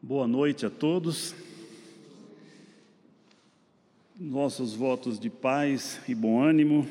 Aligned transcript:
Boa 0.00 0.28
noite 0.28 0.64
a 0.64 0.70
todos. 0.70 1.34
Nossos 4.16 4.72
votos 4.72 5.18
de 5.18 5.28
paz 5.28 6.00
e 6.08 6.14
bom 6.14 6.40
ânimo. 6.40 6.88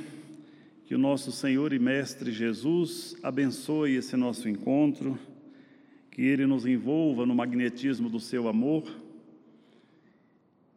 Que 0.85 0.93
o 0.93 0.97
nosso 0.97 1.31
Senhor 1.31 1.71
e 1.71 1.79
Mestre 1.79 2.33
Jesus 2.33 3.15
abençoe 3.23 3.95
esse 3.95 4.17
nosso 4.17 4.49
encontro, 4.49 5.17
que 6.11 6.21
Ele 6.21 6.45
nos 6.45 6.65
envolva 6.65 7.25
no 7.25 7.33
magnetismo 7.33 8.09
do 8.09 8.19
seu 8.19 8.49
amor 8.49 8.83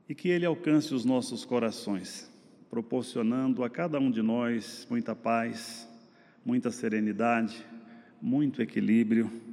e 0.08 0.14
que 0.14 0.28
Ele 0.28 0.46
alcance 0.46 0.94
os 0.94 1.04
nossos 1.04 1.44
corações, 1.44 2.30
proporcionando 2.70 3.64
a 3.64 3.68
cada 3.68 3.98
um 3.98 4.10
de 4.10 4.22
nós 4.22 4.86
muita 4.88 5.16
paz, 5.16 5.88
muita 6.46 6.70
serenidade, 6.70 7.66
muito 8.22 8.62
equilíbrio 8.62 9.49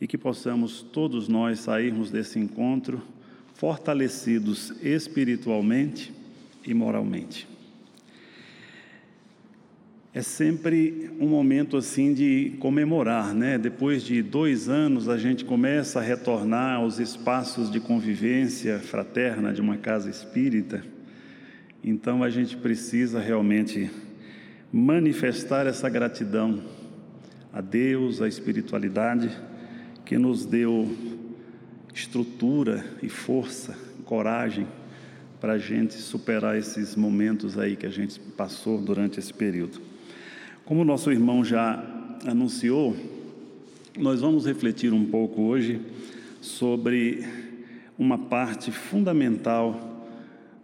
e 0.00 0.06
que 0.06 0.18
possamos 0.18 0.82
todos 0.82 1.28
nós 1.28 1.60
sairmos 1.60 2.10
desse 2.10 2.38
encontro 2.38 3.02
fortalecidos 3.54 4.72
espiritualmente 4.82 6.12
e 6.66 6.74
moralmente. 6.74 7.48
É 10.12 10.22
sempre 10.22 11.10
um 11.20 11.28
momento 11.28 11.76
assim 11.76 12.14
de 12.14 12.54
comemorar, 12.58 13.34
né? 13.34 13.58
Depois 13.58 14.02
de 14.02 14.22
dois 14.22 14.68
anos, 14.68 15.10
a 15.10 15.18
gente 15.18 15.44
começa 15.44 15.98
a 15.98 16.02
retornar 16.02 16.76
aos 16.76 16.98
espaços 16.98 17.70
de 17.70 17.80
convivência 17.80 18.78
fraterna 18.78 19.52
de 19.52 19.60
uma 19.60 19.76
casa 19.76 20.08
espírita. 20.08 20.82
Então 21.84 22.22
a 22.22 22.30
gente 22.30 22.56
precisa 22.56 23.20
realmente 23.20 23.90
manifestar 24.72 25.66
essa 25.66 25.88
gratidão 25.88 26.62
a 27.52 27.60
Deus, 27.60 28.20
à 28.22 28.28
espiritualidade 28.28 29.30
que 30.06 30.16
nos 30.16 30.46
deu 30.46 30.88
estrutura 31.92 32.86
e 33.02 33.08
força, 33.08 33.76
coragem 34.04 34.64
para 35.40 35.54
a 35.54 35.58
gente 35.58 35.94
superar 35.94 36.56
esses 36.56 36.94
momentos 36.94 37.58
aí 37.58 37.74
que 37.74 37.84
a 37.84 37.90
gente 37.90 38.20
passou 38.20 38.80
durante 38.80 39.18
esse 39.18 39.34
período. 39.34 39.80
Como 40.64 40.82
o 40.82 40.84
nosso 40.84 41.10
irmão 41.10 41.44
já 41.44 41.84
anunciou, 42.24 42.96
nós 43.98 44.20
vamos 44.20 44.46
refletir 44.46 44.92
um 44.92 45.04
pouco 45.06 45.42
hoje 45.42 45.80
sobre 46.40 47.26
uma 47.98 48.16
parte 48.16 48.70
fundamental 48.70 50.06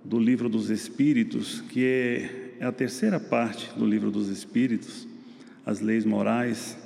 do 0.05 0.21
livro 0.21 0.49
dos 0.49 0.71
Espíritos, 0.71 1.61
que 1.63 1.85
é, 1.85 2.55
é 2.61 2.65
a 2.65 2.73
terceira 2.73 3.19
parte 3.19 3.77
do 3.77 3.85
livro 3.85 4.11
dos 4.11 4.29
Espíritos, 4.29 5.09
as 5.67 5.81
leis 5.81 6.05
morais 6.05 6.79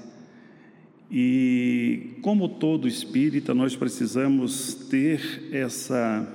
e, 1.10 2.16
como 2.20 2.48
todo 2.48 2.88
espírita, 2.88 3.54
nós 3.54 3.76
precisamos 3.76 4.74
ter 4.74 5.48
essa, 5.52 6.26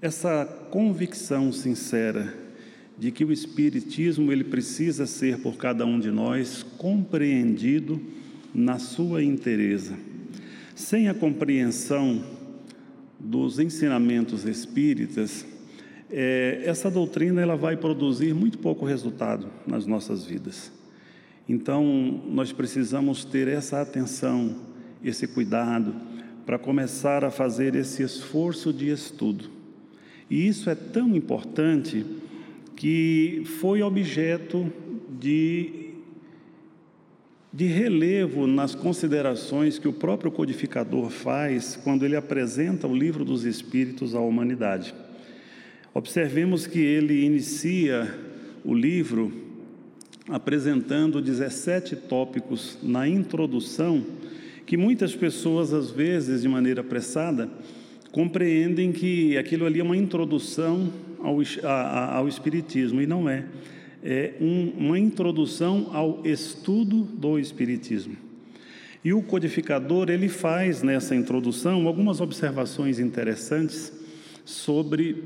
essa 0.00 0.44
convicção 0.70 1.52
sincera 1.52 2.46
de 2.98 3.10
que 3.10 3.24
o 3.24 3.32
Espiritismo 3.32 4.32
ele 4.32 4.44
precisa 4.44 5.06
ser 5.06 5.38
por 5.38 5.56
cada 5.56 5.84
um 5.84 6.00
de 6.00 6.10
nós 6.10 6.62
compreendido 6.78 8.00
na 8.54 8.78
sua 8.78 9.22
inteireza. 9.22 9.96
Sem 10.74 11.08
a 11.08 11.14
compreensão 11.14 12.24
dos 13.18 13.58
ensinamentos 13.58 14.44
espíritas, 14.44 15.46
é, 16.10 16.62
essa 16.64 16.90
doutrina 16.90 17.40
ela 17.40 17.56
vai 17.56 17.76
produzir 17.76 18.34
muito 18.34 18.58
pouco 18.58 18.84
resultado 18.84 19.48
nas 19.66 19.86
nossas 19.86 20.24
vidas. 20.24 20.72
Então, 21.48 22.22
nós 22.28 22.52
precisamos 22.52 23.24
ter 23.24 23.46
essa 23.46 23.80
atenção, 23.80 24.56
esse 25.02 25.26
cuidado, 25.28 25.94
para 26.44 26.58
começar 26.58 27.24
a 27.24 27.30
fazer 27.30 27.74
esse 27.74 28.02
esforço 28.02 28.72
de 28.72 28.90
estudo. 28.90 29.50
E 30.28 30.46
isso 30.46 30.68
é 30.68 30.74
tão 30.74 31.14
importante 31.14 32.04
que 32.74 33.42
foi 33.60 33.80
objeto 33.80 34.70
de, 35.18 35.90
de 37.52 37.66
relevo 37.66 38.46
nas 38.46 38.74
considerações 38.74 39.78
que 39.78 39.88
o 39.88 39.92
próprio 39.92 40.32
codificador 40.32 41.10
faz 41.10 41.76
quando 41.76 42.04
ele 42.04 42.16
apresenta 42.16 42.88
o 42.88 42.96
livro 42.96 43.24
dos 43.24 43.44
Espíritos 43.44 44.14
à 44.14 44.20
humanidade. 44.20 44.94
Observemos 45.94 46.66
que 46.66 46.80
ele 46.80 47.24
inicia 47.24 48.12
o 48.64 48.74
livro 48.74 49.45
apresentando 50.28 51.20
17 51.20 51.96
tópicos 51.96 52.78
na 52.82 53.08
introdução, 53.08 54.04
que 54.64 54.76
muitas 54.76 55.14
pessoas, 55.14 55.72
às 55.72 55.90
vezes, 55.90 56.42
de 56.42 56.48
maneira 56.48 56.80
apressada, 56.80 57.48
compreendem 58.10 58.92
que 58.92 59.36
aquilo 59.36 59.66
ali 59.66 59.78
é 59.78 59.82
uma 59.82 59.96
introdução 59.96 60.92
ao, 61.20 61.38
a, 61.62 62.16
ao 62.16 62.28
Espiritismo, 62.28 63.00
e 63.00 63.06
não 63.06 63.28
é. 63.28 63.44
É 64.02 64.34
um, 64.40 64.72
uma 64.76 64.98
introdução 64.98 65.90
ao 65.92 66.20
estudo 66.24 67.02
do 67.02 67.38
Espiritismo. 67.38 68.16
E 69.04 69.12
o 69.12 69.22
codificador, 69.22 70.10
ele 70.10 70.28
faz 70.28 70.82
nessa 70.82 71.14
introdução 71.14 71.86
algumas 71.86 72.20
observações 72.20 72.98
interessantes 72.98 73.92
sobre 74.44 75.22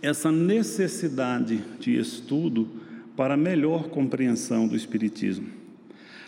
essa 0.00 0.30
necessidade 0.30 1.60
de 1.80 1.98
estudo 1.98 2.68
para 3.16 3.36
melhor 3.36 3.88
compreensão 3.88 4.66
do 4.66 4.76
espiritismo. 4.76 5.46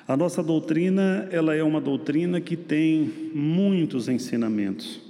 A 0.07 0.17
nossa 0.17 0.43
doutrina, 0.43 1.29
ela 1.33 1.55
é 1.55 1.63
uma 1.63 1.81
doutrina 1.81 2.41
que 2.41 2.57
tem 2.57 3.31
muitos 3.35 4.09
ensinamentos, 4.09 5.01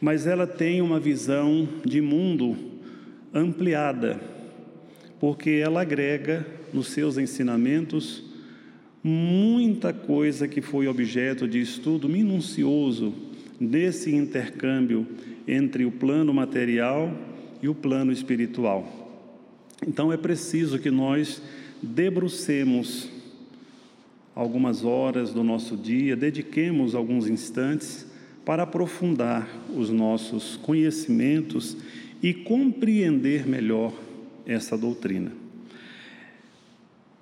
mas 0.00 0.26
ela 0.26 0.46
tem 0.46 0.80
uma 0.80 0.98
visão 0.98 1.68
de 1.84 2.00
mundo 2.00 2.56
ampliada, 3.34 4.18
porque 5.20 5.50
ela 5.50 5.82
agrega 5.82 6.46
nos 6.72 6.88
seus 6.88 7.18
ensinamentos 7.18 8.24
muita 9.04 9.92
coisa 9.92 10.48
que 10.48 10.62
foi 10.62 10.86
objeto 10.86 11.46
de 11.46 11.60
estudo 11.60 12.08
minucioso 12.08 13.12
nesse 13.60 14.14
intercâmbio 14.14 15.06
entre 15.46 15.84
o 15.84 15.90
plano 15.90 16.32
material 16.32 17.12
e 17.62 17.68
o 17.68 17.74
plano 17.74 18.12
espiritual. 18.12 19.01
Então 19.86 20.12
é 20.12 20.16
preciso 20.16 20.78
que 20.78 20.90
nós 20.90 21.42
debrucemos 21.82 23.08
algumas 24.34 24.84
horas 24.84 25.32
do 25.32 25.42
nosso 25.42 25.76
dia, 25.76 26.16
dediquemos 26.16 26.94
alguns 26.94 27.28
instantes 27.28 28.06
para 28.44 28.62
aprofundar 28.62 29.48
os 29.74 29.90
nossos 29.90 30.56
conhecimentos 30.56 31.76
e 32.22 32.32
compreender 32.32 33.46
melhor 33.46 33.92
essa 34.46 34.76
doutrina. 34.76 35.32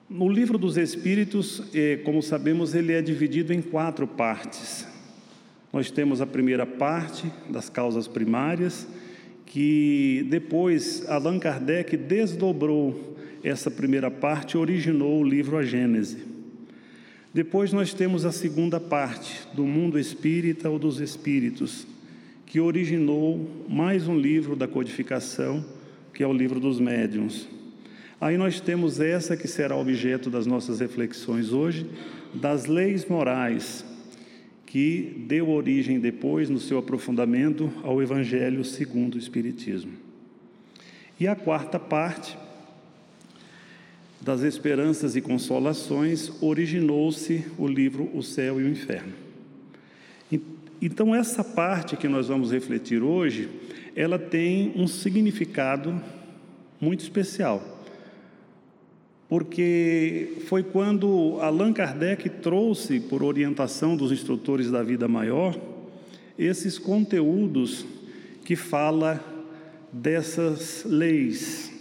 No 0.09 0.29
livro 0.29 0.59
dos 0.59 0.77
Espíritos, 0.77 1.63
eh, 1.73 2.01
como 2.05 2.23
sabemos, 2.23 2.75
ele 2.75 2.93
é 2.93 3.01
dividido 3.01 3.53
em 3.53 3.63
quatro 3.63 4.07
partes. 4.07 4.87
Nós 5.73 5.91
temos 5.91 6.21
a 6.21 6.27
primeira 6.27 6.67
parte 6.67 7.31
das 7.49 7.69
causas 7.71 8.09
primárias, 8.09 8.89
que 9.51 10.25
depois 10.31 11.05
Allan 11.09 11.41
Kardec 11.41 11.97
desdobrou 11.97 13.17
essa 13.43 13.69
primeira 13.69 14.09
parte 14.09 14.53
e 14.53 14.59
originou 14.59 15.21
o 15.21 15.25
livro 15.25 15.57
A 15.57 15.65
Gênese. 15.65 16.19
Depois 17.35 17.73
nós 17.73 17.93
temos 17.93 18.25
a 18.25 18.31
segunda 18.31 18.79
parte, 18.79 19.49
do 19.53 19.65
mundo 19.65 19.99
espírita 19.99 20.71
ou 20.71 20.79
dos 20.79 21.01
espíritos, 21.01 21.85
que 22.47 22.61
originou 22.61 23.65
mais 23.69 24.07
um 24.07 24.17
livro 24.17 24.55
da 24.55 24.69
codificação, 24.69 25.65
que 26.15 26.23
é 26.23 26.27
o 26.29 26.33
livro 26.33 26.61
dos 26.61 26.79
médiuns. 26.79 27.49
Aí 28.21 28.39
nós 28.39 28.61
temos 28.61 29.01
essa 29.01 29.37
que 29.37 29.49
será 29.49 29.75
objeto 29.75 30.31
das 30.31 30.47
nossas 30.47 30.79
reflexões 30.79 31.53
hoje, 31.53 31.87
das 32.33 32.67
leis 32.67 33.05
morais, 33.05 33.85
que 34.71 35.25
deu 35.27 35.51
origem 35.51 35.99
depois, 35.99 36.49
no 36.49 36.61
seu 36.61 36.79
aprofundamento, 36.79 37.73
ao 37.83 38.01
Evangelho 38.01 38.65
segundo 38.65 39.17
o 39.17 39.19
Espiritismo. 39.19 39.91
E 41.19 41.27
a 41.27 41.35
quarta 41.35 41.77
parte, 41.77 42.39
das 44.21 44.43
esperanças 44.43 45.17
e 45.17 45.21
consolações, 45.21 46.31
originou-se 46.41 47.45
o 47.59 47.67
livro 47.67 48.09
O 48.15 48.23
Céu 48.23 48.61
e 48.61 48.65
o 48.65 48.69
Inferno. 48.69 49.13
Então, 50.81 51.13
essa 51.13 51.43
parte 51.43 51.97
que 51.97 52.07
nós 52.07 52.29
vamos 52.29 52.53
refletir 52.53 53.03
hoje, 53.03 53.49
ela 53.97 54.21
tem 54.21 54.73
um 54.77 54.87
significado 54.87 56.01
muito 56.81 57.01
especial 57.01 57.80
porque 59.31 60.39
foi 60.49 60.61
quando 60.65 61.39
Allan 61.41 61.73
Kardec 61.73 62.29
trouxe, 62.29 62.99
por 62.99 63.23
orientação 63.23 63.97
dos 63.97 64.11
instrutores 64.11 64.73
da 64.73 64.83
vida 64.83 65.07
maior, 65.07 65.57
esses 66.37 66.81
conteúdos 66.81 67.87
que 68.45 68.57
fala 68.57 69.23
dessas 69.93 70.85
leis. 70.85 71.73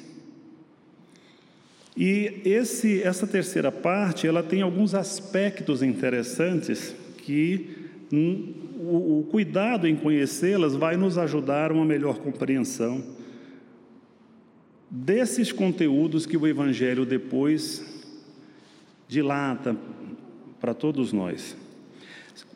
E 1.98 2.40
esse, 2.46 3.02
essa 3.02 3.26
terceira 3.26 3.72
parte, 3.72 4.28
ela 4.28 4.44
tem 4.44 4.62
alguns 4.62 4.94
aspectos 4.94 5.82
interessantes 5.82 6.96
que 7.18 7.90
o, 8.80 9.22
o 9.22 9.28
cuidado 9.32 9.88
em 9.88 9.96
conhecê-las 9.96 10.76
vai 10.76 10.96
nos 10.96 11.18
ajudar 11.18 11.72
a 11.72 11.74
uma 11.74 11.84
melhor 11.84 12.20
compreensão 12.20 13.04
desses 14.90 15.52
conteúdos 15.52 16.26
que 16.26 16.38
o 16.38 16.48
Evangelho 16.48 17.06
depois 17.06 17.86
dilata 19.08 19.78
para 20.60 20.74
todos 20.74 21.14
nós. 21.14 21.56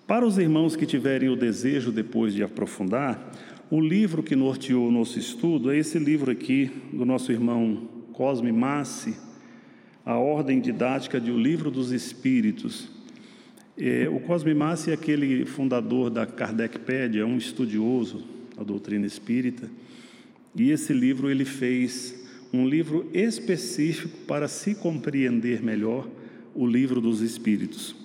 Para 0.07 0.25
os 0.25 0.37
irmãos 0.37 0.75
que 0.75 0.85
tiverem 0.85 1.29
o 1.29 1.35
desejo 1.35 1.91
depois 1.91 2.33
de 2.33 2.43
aprofundar, 2.43 3.31
o 3.69 3.79
livro 3.79 4.21
que 4.21 4.35
norteou 4.35 4.87
o 4.87 4.91
nosso 4.91 5.17
estudo 5.17 5.71
é 5.71 5.77
esse 5.77 5.97
livro 5.97 6.31
aqui, 6.31 6.69
do 6.91 7.05
nosso 7.05 7.31
irmão 7.31 7.87
Cosme 8.11 8.51
Massi, 8.51 9.15
A 10.05 10.17
Ordem 10.17 10.59
Didática 10.59 11.19
de 11.19 11.31
O 11.31 11.37
Livro 11.37 11.71
dos 11.71 11.91
Espíritos. 11.91 12.89
É, 13.77 14.07
o 14.09 14.19
Cosme 14.19 14.53
Massi 14.53 14.91
é 14.91 14.93
aquele 14.93 15.45
fundador 15.45 16.09
da 16.09 16.25
Kardecpédia, 16.25 17.21
é 17.21 17.25
um 17.25 17.37
estudioso 17.37 18.23
da 18.55 18.63
doutrina 18.63 19.07
espírita, 19.07 19.67
e 20.55 20.69
esse 20.69 20.93
livro 20.93 21.31
ele 21.31 21.45
fez 21.45 22.22
um 22.53 22.67
livro 22.67 23.09
específico 23.11 24.15
para 24.27 24.47
se 24.47 24.75
compreender 24.75 25.63
melhor 25.63 26.07
o 26.53 26.67
livro 26.67 27.01
dos 27.01 27.19
Espíritos. 27.19 27.95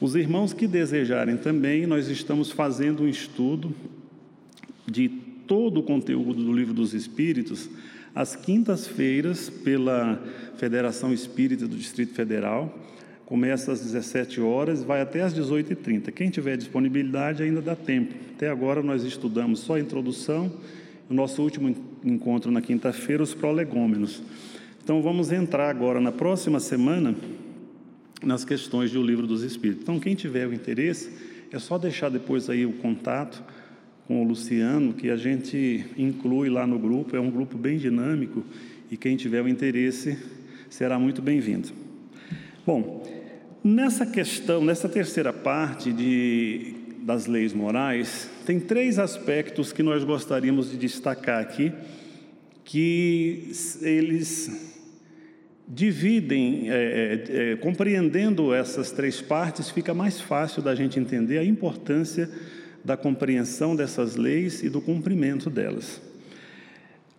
Os 0.00 0.14
irmãos 0.14 0.52
que 0.52 0.68
desejarem 0.68 1.36
também, 1.36 1.86
nós 1.86 2.08
estamos 2.08 2.52
fazendo 2.52 3.02
um 3.02 3.08
estudo 3.08 3.74
de 4.86 5.08
todo 5.08 5.80
o 5.80 5.82
conteúdo 5.82 6.44
do 6.44 6.52
Livro 6.52 6.72
dos 6.72 6.94
Espíritos, 6.94 7.68
às 8.14 8.36
quintas-feiras, 8.36 9.50
pela 9.50 10.22
Federação 10.56 11.12
Espírita 11.12 11.66
do 11.66 11.76
Distrito 11.76 12.14
Federal. 12.14 12.78
Começa 13.26 13.72
às 13.72 13.80
17 13.80 14.40
horas, 14.40 14.84
vai 14.84 15.00
até 15.00 15.22
às 15.22 15.34
18h30. 15.34 16.12
Quem 16.12 16.30
tiver 16.30 16.56
disponibilidade 16.56 17.42
ainda 17.42 17.60
dá 17.60 17.74
tempo. 17.74 18.14
Até 18.36 18.48
agora 18.48 18.82
nós 18.82 19.02
estudamos 19.02 19.60
só 19.60 19.74
a 19.74 19.80
introdução, 19.80 20.52
o 21.08 21.14
nosso 21.14 21.42
último 21.42 21.74
encontro 22.04 22.50
na 22.50 22.60
quinta-feira, 22.60 23.22
os 23.22 23.34
prolegômenos. 23.34 24.22
Então 24.82 25.02
vamos 25.02 25.30
entrar 25.30 25.70
agora 25.70 26.00
na 26.00 26.12
próxima 26.12 26.58
semana 26.60 27.14
nas 28.22 28.44
questões 28.44 28.90
do 28.92 29.02
Livro 29.02 29.26
dos 29.26 29.42
Espíritos. 29.42 29.82
Então 29.82 29.98
quem 29.98 30.14
tiver 30.14 30.46
o 30.46 30.52
interesse, 30.52 31.10
é 31.52 31.58
só 31.58 31.78
deixar 31.78 32.10
depois 32.10 32.48
aí 32.48 32.64
o 32.64 32.72
contato 32.74 33.42
com 34.06 34.22
o 34.22 34.24
Luciano, 34.24 34.92
que 34.92 35.10
a 35.10 35.16
gente 35.16 35.86
inclui 35.96 36.48
lá 36.48 36.66
no 36.66 36.78
grupo, 36.78 37.16
é 37.16 37.20
um 37.20 37.30
grupo 37.30 37.56
bem 37.56 37.78
dinâmico 37.78 38.44
e 38.90 38.96
quem 38.96 39.16
tiver 39.16 39.42
o 39.42 39.48
interesse 39.48 40.18
será 40.68 40.98
muito 40.98 41.22
bem-vindo. 41.22 41.68
Bom, 42.66 43.06
nessa 43.62 44.04
questão, 44.04 44.64
nessa 44.64 44.88
terceira 44.88 45.32
parte 45.32 45.92
de, 45.92 46.74
das 47.00 47.26
leis 47.26 47.52
morais, 47.52 48.28
tem 48.44 48.60
três 48.60 48.98
aspectos 48.98 49.72
que 49.72 49.82
nós 49.82 50.04
gostaríamos 50.04 50.70
de 50.70 50.76
destacar 50.76 51.40
aqui, 51.40 51.72
que 52.64 53.50
eles 53.82 54.70
dividem, 55.66 56.68
é, 56.68 56.74
é, 56.74 57.52
é, 57.52 57.56
compreendendo 57.56 58.52
essas 58.52 58.90
três 58.90 59.20
partes, 59.20 59.70
fica 59.70 59.94
mais 59.94 60.20
fácil 60.20 60.60
da 60.60 60.74
gente 60.74 60.98
entender 60.98 61.38
a 61.38 61.44
importância 61.44 62.28
da 62.84 62.96
compreensão 62.96 63.76
dessas 63.76 64.16
leis 64.16 64.62
e 64.62 64.68
do 64.68 64.80
cumprimento 64.80 65.48
delas. 65.48 66.02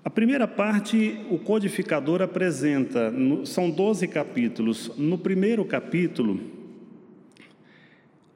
A 0.04 0.10
primeira 0.10 0.48
parte, 0.48 1.18
o 1.30 1.38
codificador 1.38 2.22
apresenta, 2.22 3.14
são 3.46 3.70
12 3.70 4.08
capítulos. 4.08 4.92
No 4.98 5.18
primeiro 5.18 5.64
capítulo, 5.64 6.40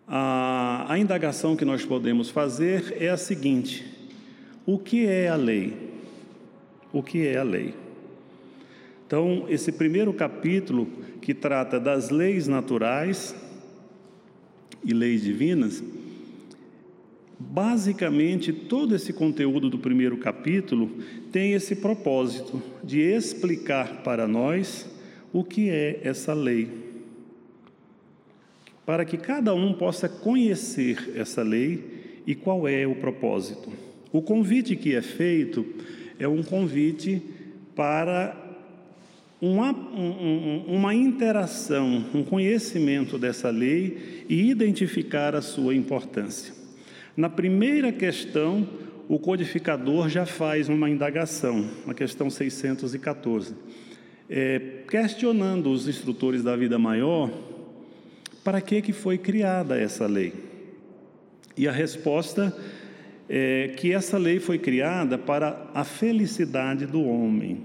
a, 0.07 0.86
a 0.88 1.00
indagação 1.00 1.56
que 1.56 1.66
nós 1.66 1.86
podemos 1.86 2.30
fazer 2.30 2.96
é 3.00 3.10
a 3.10 3.18
seguinte: 3.18 3.86
o 4.66 4.78
que 4.78 5.06
é 5.06 5.28
a 5.28 5.36
lei? 5.36 5.74
O 6.92 7.02
que 7.02 7.25
é 7.28 7.38
a 7.38 7.44
lei? 7.44 7.74
Então, 9.06 9.46
esse 9.50 9.72
primeiro 9.72 10.13
capítulo, 10.13 10.88
que 11.22 11.34
trata 11.34 11.80
das 11.80 12.10
leis 12.10 12.48
naturais 12.48 13.36
e 14.84 14.94
leis 14.94 15.24
divinas, 15.24 15.84
Basicamente, 17.38 18.54
todo 18.54 18.96
esse 18.96 19.12
conteúdo 19.12 19.69
do 19.69 19.78
primeiro 19.78 20.18
capítulo 20.18 20.90
tem 21.31 21.54
esse 21.54 21.75
propósito 21.75 22.62
de 22.84 23.01
explicar 23.01 24.04
para 24.04 24.25
nós 24.25 24.90
o 25.34 25.44
que 25.44 25.69
é 25.69 26.00
essa 26.04 26.34
lei, 26.34 26.69
para 28.86 29.04
que 29.04 29.18
cada 29.18 29.54
um 29.54 29.74
possa 29.74 30.08
conhecer 30.08 31.14
essa 31.16 31.42
lei 31.42 32.22
e 32.28 32.36
qual 32.36 32.68
é 32.68 32.86
o 32.86 32.96
propósito. 32.96 33.72
O 34.12 34.22
convite 34.22 34.76
que 34.76 34.96
é 34.96 35.02
feito 35.02 35.66
é 36.20 36.28
um 36.28 36.44
convite 36.44 37.22
para 37.76 38.36
uma, 39.42 39.72
um, 39.72 40.64
uma 40.68 40.94
interação, 40.94 42.06
um 42.14 42.24
conhecimento 42.24 43.18
dessa 43.18 43.50
lei 43.50 44.26
e 44.30 44.50
identificar 44.50 45.36
a 45.36 45.42
sua 45.42 45.76
importância. 45.76 46.54
Na 47.18 47.30
primeira 47.30 47.92
questão, 47.92 48.68
o 49.08 49.20
codificador 49.20 50.10
já 50.10 50.26
faz 50.26 50.70
uma 50.70 50.90
indagação, 50.90 51.66
na 51.86 51.94
questão 51.94 52.30
614, 52.30 53.54
é, 54.30 54.60
questionando 54.90 55.70
os 55.72 55.88
instrutores 55.88 56.44
da 56.44 56.56
vida 56.56 56.80
maior 56.80 57.30
para 58.46 58.62
que, 58.62 58.82
que 58.82 58.94
foi 58.94 59.18
criada 59.18 59.78
essa 59.78 60.08
lei. 60.08 60.34
E 61.58 61.68
a 61.68 61.72
resposta 61.74 62.56
é 63.28 63.74
que 63.76 63.92
essa 63.92 64.18
lei 64.18 64.40
foi 64.40 64.58
criada 64.58 65.18
para 65.18 65.70
a 65.74 65.84
felicidade 65.84 66.86
do 66.86 67.04
homem. 67.04 67.64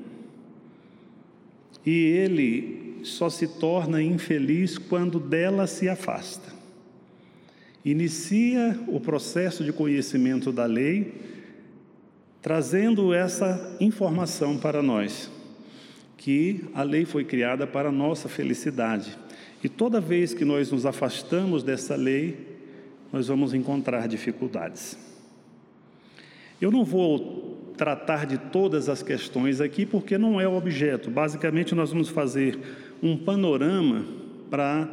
E 1.86 1.92
ele 1.92 2.98
só 3.04 3.30
se 3.30 3.46
torna 3.46 4.02
infeliz 4.02 4.76
quando 4.76 5.20
dela 5.20 5.68
se 5.68 5.88
afasta 5.88 6.58
inicia 7.84 8.78
o 8.86 9.00
processo 9.00 9.64
de 9.64 9.72
conhecimento 9.72 10.52
da 10.52 10.66
lei, 10.66 11.14
trazendo 12.42 13.12
essa 13.12 13.76
informação 13.80 14.58
para 14.58 14.82
nós, 14.82 15.30
que 16.16 16.64
a 16.74 16.82
lei 16.82 17.04
foi 17.04 17.24
criada 17.24 17.66
para 17.66 17.88
a 17.88 17.92
nossa 17.92 18.28
felicidade. 18.28 19.16
E 19.62 19.68
toda 19.68 20.00
vez 20.00 20.32
que 20.32 20.44
nós 20.44 20.70
nos 20.70 20.86
afastamos 20.86 21.62
dessa 21.62 21.94
lei, 21.94 22.58
nós 23.12 23.28
vamos 23.28 23.52
encontrar 23.52 24.08
dificuldades. 24.08 24.96
Eu 26.60 26.70
não 26.70 26.84
vou 26.84 27.72
tratar 27.76 28.26
de 28.26 28.36
todas 28.36 28.88
as 28.88 29.02
questões 29.02 29.60
aqui, 29.60 29.86
porque 29.86 30.18
não 30.18 30.40
é 30.40 30.46
o 30.46 30.54
objeto. 30.54 31.10
Basicamente, 31.10 31.74
nós 31.74 31.90
vamos 31.90 32.08
fazer 32.08 32.58
um 33.02 33.16
panorama 33.16 34.04
para 34.50 34.88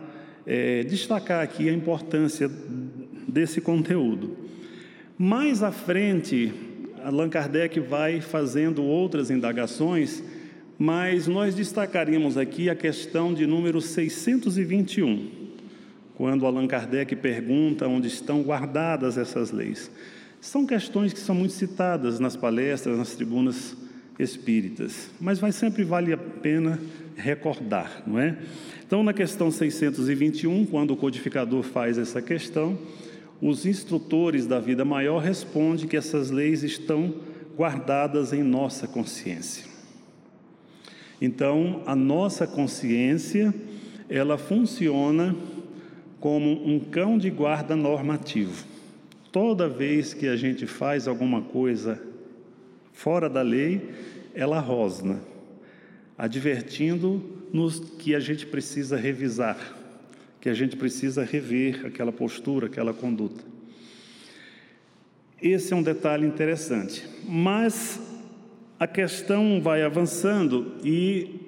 é, 0.45 0.83
destacar 0.83 1.43
aqui 1.43 1.69
a 1.69 1.73
importância 1.73 2.49
desse 3.27 3.59
conteúdo. 3.59 4.37
Mais 5.17 5.63
à 5.63 5.71
frente, 5.71 6.53
Allan 7.03 7.29
Kardec 7.29 7.79
vai 7.79 8.21
fazendo 8.21 8.83
outras 8.83 9.29
indagações, 9.29 10.23
mas 10.77 11.27
nós 11.27 11.55
destacaríamos 11.55 12.37
aqui 12.37 12.69
a 12.69 12.75
questão 12.75 13.33
de 13.33 13.47
número 13.47 13.81
621, 13.81 15.29
quando 16.15 16.45
Allan 16.45 16.67
Kardec 16.67 17.15
pergunta 17.15 17.87
onde 17.87 18.07
estão 18.07 18.43
guardadas 18.43 19.17
essas 19.17 19.51
leis. 19.51 19.89
São 20.39 20.65
questões 20.65 21.13
que 21.13 21.19
são 21.19 21.33
muito 21.33 21.53
citadas 21.53 22.19
nas 22.19 22.35
palestras, 22.35 22.97
nas 22.97 23.15
tribunas 23.15 23.75
espíritas, 24.19 25.09
mas 25.19 25.39
vai 25.39 25.51
sempre 25.51 25.83
vale 25.83 26.13
a 26.13 26.17
pena 26.17 26.79
recordar, 27.15 28.03
não 28.05 28.19
é? 28.19 28.37
Então, 28.85 29.03
na 29.03 29.13
questão 29.13 29.51
621, 29.51 30.65
quando 30.65 30.91
o 30.91 30.97
codificador 30.97 31.63
faz 31.63 31.97
essa 31.97 32.21
questão, 32.21 32.77
os 33.41 33.65
instrutores 33.65 34.47
da 34.47 34.59
vida 34.59 34.85
maior 34.85 35.19
respondem 35.19 35.87
que 35.87 35.97
essas 35.97 36.31
leis 36.31 36.63
estão 36.63 37.13
guardadas 37.55 38.31
em 38.31 38.43
nossa 38.43 38.87
consciência. 38.87 39.66
Então, 41.19 41.81
a 41.85 41.95
nossa 41.95 42.45
consciência, 42.45 43.53
ela 44.09 44.37
funciona 44.37 45.35
como 46.19 46.67
um 46.67 46.79
cão 46.79 47.17
de 47.17 47.29
guarda 47.29 47.75
normativo. 47.75 48.65
Toda 49.31 49.67
vez 49.67 50.13
que 50.13 50.27
a 50.27 50.35
gente 50.35 50.65
faz 50.65 51.07
alguma 51.07 51.41
coisa 51.41 52.01
fora 52.93 53.29
da 53.29 53.41
lei, 53.41 53.89
ela 54.33 54.59
rosna, 54.59 55.19
advertindo 56.17 57.21
nos 57.53 57.79
que 57.79 58.15
a 58.15 58.19
gente 58.19 58.45
precisa 58.45 58.97
revisar, 58.97 59.57
que 60.39 60.49
a 60.49 60.53
gente 60.53 60.75
precisa 60.75 61.23
rever 61.23 61.85
aquela 61.85 62.11
postura, 62.11 62.67
aquela 62.67 62.93
conduta. 62.93 63.43
Esse 65.41 65.73
é 65.73 65.75
um 65.75 65.83
detalhe 65.83 66.25
interessante. 66.25 67.03
Mas 67.27 67.99
a 68.79 68.85
questão 68.85 69.59
vai 69.61 69.81
avançando 69.83 70.73
e 70.83 71.47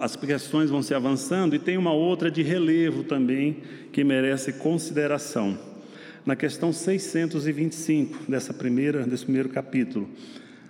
as 0.00 0.14
questões 0.16 0.68
vão 0.68 0.82
se 0.82 0.94
avançando 0.94 1.54
e 1.54 1.58
tem 1.58 1.78
uma 1.78 1.92
outra 1.92 2.30
de 2.30 2.42
relevo 2.42 3.02
também 3.02 3.58
que 3.92 4.04
merece 4.04 4.52
consideração. 4.52 5.58
na 6.26 6.36
questão 6.36 6.70
625 6.70 8.30
dessa 8.30 8.52
primeira, 8.52 9.04
desse 9.04 9.24
primeiro 9.24 9.48
capítulo, 9.48 10.06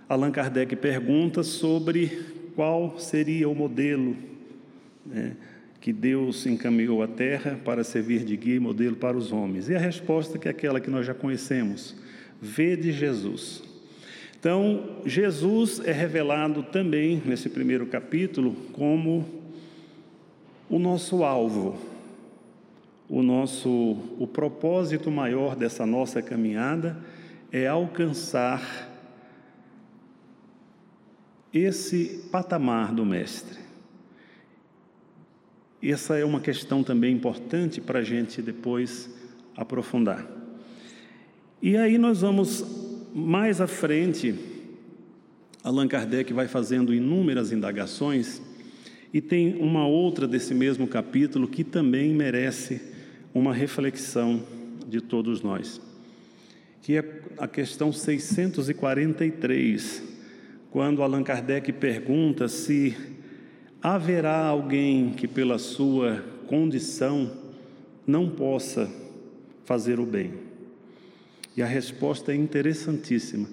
Allan 0.09 0.31
Kardec 0.31 0.77
pergunta 0.77 1.43
sobre 1.43 2.25
qual 2.55 2.99
seria 2.99 3.49
o 3.49 3.55
modelo 3.55 4.17
né, 5.05 5.37
que 5.81 5.93
Deus 5.93 6.47
encaminhou 6.47 7.03
à 7.03 7.09
Terra 7.09 7.59
para 7.65 7.83
servir 7.83 8.25
de 8.25 8.37
guia 8.37 8.55
e 8.55 8.61
modelo 8.61 8.95
para 8.95 9.17
os 9.17 9.33
homens. 9.33 9.69
E 9.69 9.75
a 9.75 9.79
resposta 9.79 10.39
que 10.39 10.47
é 10.47 10.53
aquela 10.53 10.81
que 10.81 10.91
nós 10.91 11.05
já 11.05 11.15
conhecemos: 11.15 11.97
vede 12.41 12.93
Jesus. 12.93 13.70
Então, 14.41 15.03
Jesus 15.05 15.83
é 15.85 15.93
revelado 15.93 16.63
também 16.63 17.23
nesse 17.27 17.51
primeiro 17.51 17.87
capítulo 17.87 18.57
como 18.73 19.29
o 20.67 20.79
nosso 20.79 21.23
alvo, 21.23 21.79
o 23.07 23.23
nosso 23.23 23.69
o 24.19 24.27
propósito 24.27 25.11
maior 25.11 25.55
dessa 25.55 25.85
nossa 25.85 26.23
caminhada 26.23 26.97
é 27.53 27.67
alcançar 27.67 28.89
esse 31.53 32.27
patamar 32.33 32.95
do 32.95 33.05
mestre. 33.05 33.59
Essa 35.83 36.17
é 36.17 36.25
uma 36.25 36.41
questão 36.41 36.83
também 36.83 37.13
importante 37.13 37.79
para 37.79 37.99
a 37.99 38.03
gente 38.03 38.41
depois 38.41 39.11
aprofundar. 39.55 40.27
E 41.61 41.77
aí 41.77 41.99
nós 41.99 42.23
vamos 42.23 42.90
mais 43.15 43.61
à 43.61 43.67
frente, 43.67 44.35
Allan 45.63 45.87
Kardec 45.89 46.33
vai 46.33 46.49
fazendo 46.49 46.95
inúmeras 46.95 47.53
indagações 47.53 48.41
e 49.13 49.21
tem 49.21 49.57
uma 49.57 49.87
outra 49.87 50.27
desse 50.27 50.55
mesmo 50.55 50.87
capítulo 50.87 51.47
que 51.49 51.63
também 51.65 52.15
merece 52.15 52.81
uma 53.35 53.53
reflexão 53.53 54.43
de 54.87 55.01
todos 55.01 55.43
nós, 55.43 55.81
que 56.83 56.97
é 56.97 57.21
a 57.39 57.49
questão 57.49 57.93
643, 57.93 60.03
quando 60.71 61.03
Allan 61.03 61.23
Kardec 61.23 61.73
pergunta 61.73 62.49
se 62.49 62.97
haverá 63.83 64.47
alguém 64.47 65.11
que, 65.11 65.27
pela 65.27 65.59
sua 65.59 66.23
condição, 66.47 67.31
não 68.07 68.31
possa 68.31 68.91
fazer 69.65 70.01
o 70.01 70.07
bem. 70.07 70.50
E 71.61 71.63
a 71.63 71.67
resposta 71.67 72.33
é 72.33 72.35
interessantíssima, 72.35 73.47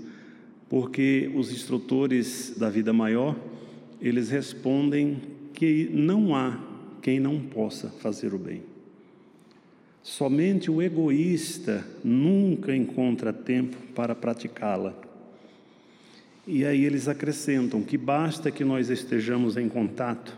porque 0.70 1.30
os 1.36 1.52
instrutores 1.52 2.54
da 2.58 2.70
vida 2.70 2.94
maior, 2.94 3.36
eles 4.00 4.30
respondem 4.30 5.20
que 5.54 5.90
não 5.92 6.34
há 6.34 6.58
quem 7.02 7.20
não 7.20 7.38
possa 7.38 7.90
fazer 7.90 8.34
o 8.34 8.38
bem. 8.40 8.64
Somente 10.02 10.72
o 10.72 10.82
egoísta 10.82 11.86
nunca 12.02 12.74
encontra 12.74 13.34
tempo 13.34 13.76
para 13.94 14.16
praticá-la. 14.16 14.96
E 16.48 16.64
aí 16.64 16.86
eles 16.86 17.10
acrescentam 17.10 17.82
que 17.82 17.98
basta 17.98 18.50
que 18.50 18.64
nós 18.64 18.90
estejamos 18.90 19.58
em 19.58 19.68
contato 19.68 20.34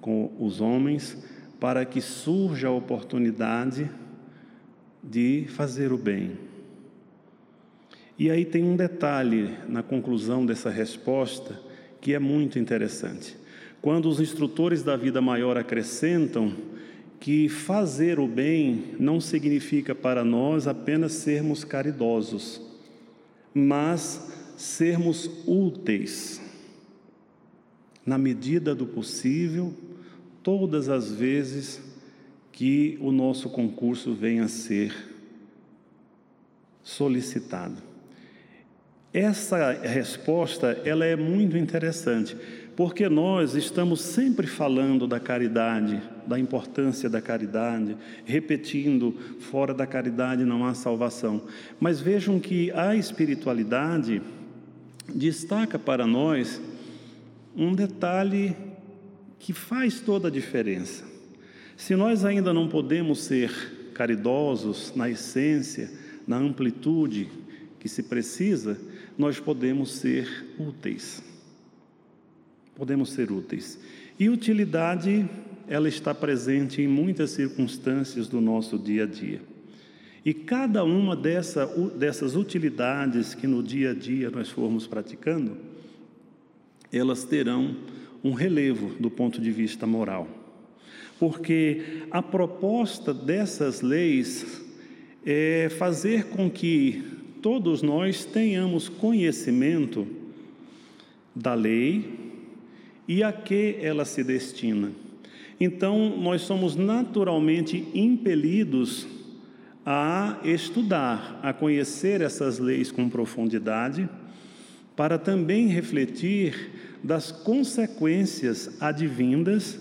com 0.00 0.32
os 0.40 0.62
homens 0.62 1.22
para 1.60 1.84
que 1.84 2.00
surja 2.00 2.68
a 2.68 2.72
oportunidade 2.72 3.90
de 5.02 5.44
fazer 5.50 5.92
o 5.92 5.98
bem. 5.98 6.53
E 8.18 8.30
aí 8.30 8.44
tem 8.44 8.62
um 8.62 8.76
detalhe 8.76 9.56
na 9.68 9.82
conclusão 9.82 10.46
dessa 10.46 10.70
resposta 10.70 11.60
que 12.00 12.14
é 12.14 12.18
muito 12.18 12.58
interessante. 12.58 13.36
Quando 13.82 14.08
os 14.08 14.20
instrutores 14.20 14.82
da 14.82 14.96
vida 14.96 15.20
maior 15.20 15.58
acrescentam 15.58 16.54
que 17.18 17.48
fazer 17.48 18.20
o 18.20 18.28
bem 18.28 18.94
não 19.00 19.20
significa 19.20 19.94
para 19.94 20.24
nós 20.24 20.68
apenas 20.68 21.12
sermos 21.12 21.64
caridosos, 21.64 22.60
mas 23.52 24.30
sermos 24.56 25.30
úteis, 25.46 26.40
na 28.06 28.18
medida 28.18 28.74
do 28.74 28.86
possível, 28.86 29.74
todas 30.42 30.88
as 30.88 31.10
vezes 31.10 31.82
que 32.52 32.96
o 33.00 33.10
nosso 33.10 33.48
concurso 33.48 34.14
venha 34.14 34.44
a 34.44 34.48
ser 34.48 34.94
solicitado. 36.82 37.93
Essa 39.14 39.70
resposta, 39.70 40.76
ela 40.84 41.04
é 41.04 41.14
muito 41.14 41.56
interessante, 41.56 42.36
porque 42.74 43.08
nós 43.08 43.54
estamos 43.54 44.00
sempre 44.00 44.44
falando 44.44 45.06
da 45.06 45.20
caridade, 45.20 46.02
da 46.26 46.36
importância 46.36 47.08
da 47.08 47.22
caridade, 47.22 47.96
repetindo: 48.24 49.16
fora 49.38 49.72
da 49.72 49.86
caridade 49.86 50.44
não 50.44 50.66
há 50.66 50.74
salvação. 50.74 51.42
Mas 51.78 52.00
vejam 52.00 52.40
que 52.40 52.72
a 52.72 52.96
espiritualidade 52.96 54.20
destaca 55.14 55.78
para 55.78 56.08
nós 56.08 56.60
um 57.56 57.72
detalhe 57.72 58.56
que 59.38 59.52
faz 59.52 60.00
toda 60.00 60.26
a 60.26 60.30
diferença. 60.30 61.04
Se 61.76 61.94
nós 61.94 62.24
ainda 62.24 62.52
não 62.52 62.66
podemos 62.66 63.22
ser 63.22 63.92
caridosos 63.94 64.92
na 64.96 65.08
essência, 65.08 65.88
na 66.26 66.36
amplitude 66.36 67.28
que 67.78 67.88
se 67.88 68.02
precisa, 68.02 68.76
nós 69.16 69.38
podemos 69.40 69.92
ser 69.92 70.54
úteis 70.58 71.34
podemos 72.74 73.10
ser 73.10 73.30
úteis. 73.30 73.78
E 74.18 74.28
utilidade, 74.28 75.28
ela 75.68 75.88
está 75.88 76.14
presente 76.14 76.82
em 76.82 76.88
muitas 76.88 77.30
circunstâncias 77.30 78.28
do 78.28 78.40
nosso 78.40 78.78
dia 78.78 79.04
a 79.04 79.06
dia. 79.06 79.40
E 80.24 80.32
cada 80.32 80.84
uma 80.84 81.14
dessa, 81.14 81.66
dessas 81.96 82.34
utilidades 82.34 83.34
que 83.34 83.46
no 83.46 83.62
dia 83.62 83.90
a 83.90 83.94
dia 83.94 84.30
nós 84.30 84.48
formos 84.48 84.86
praticando, 84.86 85.56
elas 86.92 87.24
terão 87.24 87.76
um 88.22 88.32
relevo 88.32 88.94
do 88.98 89.10
ponto 89.10 89.40
de 89.40 89.50
vista 89.50 89.86
moral. 89.86 90.28
Porque 91.18 92.06
a 92.10 92.22
proposta 92.22 93.12
dessas 93.12 93.82
leis 93.82 94.62
é 95.26 95.68
fazer 95.78 96.24
com 96.26 96.50
que 96.50 97.13
todos 97.44 97.82
nós 97.82 98.24
tenhamos 98.24 98.88
conhecimento 98.88 100.06
da 101.36 101.52
lei, 101.52 102.18
e 103.06 103.22
a 103.22 103.30
que 103.30 103.76
ela 103.82 104.06
se 104.06 104.24
destina. 104.24 104.90
Então, 105.60 106.16
nós 106.16 106.40
somos 106.40 106.74
naturalmente 106.74 107.86
impelidos 107.94 109.06
a 109.84 110.40
estudar, 110.42 111.38
a 111.42 111.52
conhecer 111.52 112.22
essas 112.22 112.58
leis 112.58 112.90
com 112.90 113.10
profundidade, 113.10 114.08
para 114.96 115.18
também 115.18 115.66
refletir 115.66 116.70
das 117.02 117.30
consequências 117.30 118.80
advindas 118.80 119.78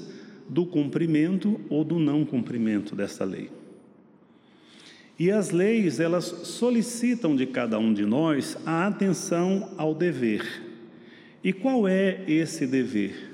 do 0.50 0.66
cumprimento 0.66 1.62
ou 1.70 1.86
do 1.86 1.98
não 1.98 2.26
cumprimento 2.26 2.94
dessa 2.94 3.24
lei. 3.24 3.63
E 5.24 5.32
as 5.32 5.52
leis, 5.52 6.02
elas 6.02 6.26
solicitam 6.26 7.34
de 7.34 7.46
cada 7.46 7.80
um 7.80 7.94
de 7.94 8.06
nós 8.06 8.58
a 8.66 8.88
atenção 8.88 9.72
ao 9.78 9.96
dever 9.96 10.44
e 11.42 11.54
qual 11.54 11.88
é 11.88 12.22
esse 12.28 12.68
dever? 12.68 13.32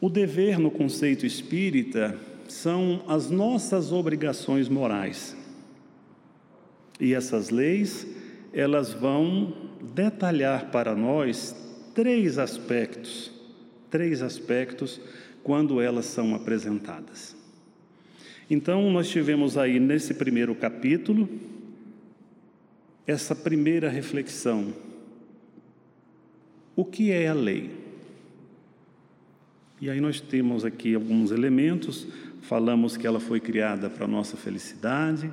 O 0.00 0.08
dever 0.08 0.58
no 0.58 0.70
conceito 0.70 1.26
espírita 1.26 2.18
são 2.48 3.04
as 3.06 3.28
nossas 3.28 3.92
obrigações 3.92 4.66
morais. 4.66 5.36
E 6.98 7.12
essas 7.12 7.50
leis, 7.50 8.06
elas 8.50 8.94
vão 8.94 9.54
detalhar 9.94 10.70
para 10.70 10.94
nós 10.94 11.54
três 11.94 12.38
aspectos, 12.38 13.30
três 13.90 14.22
aspectos 14.22 14.98
quando 15.42 15.82
elas 15.82 16.06
são 16.06 16.34
apresentadas. 16.34 17.43
Então, 18.50 18.90
nós 18.90 19.08
tivemos 19.08 19.56
aí 19.56 19.80
nesse 19.80 20.14
primeiro 20.14 20.54
capítulo 20.54 21.28
essa 23.06 23.34
primeira 23.34 23.88
reflexão. 23.88 24.72
O 26.76 26.84
que 26.84 27.10
é 27.10 27.28
a 27.28 27.34
lei? 27.34 27.70
E 29.80 29.90
aí 29.90 30.00
nós 30.00 30.20
temos 30.20 30.64
aqui 30.64 30.94
alguns 30.94 31.30
elementos, 31.30 32.06
falamos 32.42 32.96
que 32.96 33.06
ela 33.06 33.20
foi 33.20 33.40
criada 33.40 33.90
para 33.90 34.06
nossa 34.06 34.36
felicidade, 34.36 35.30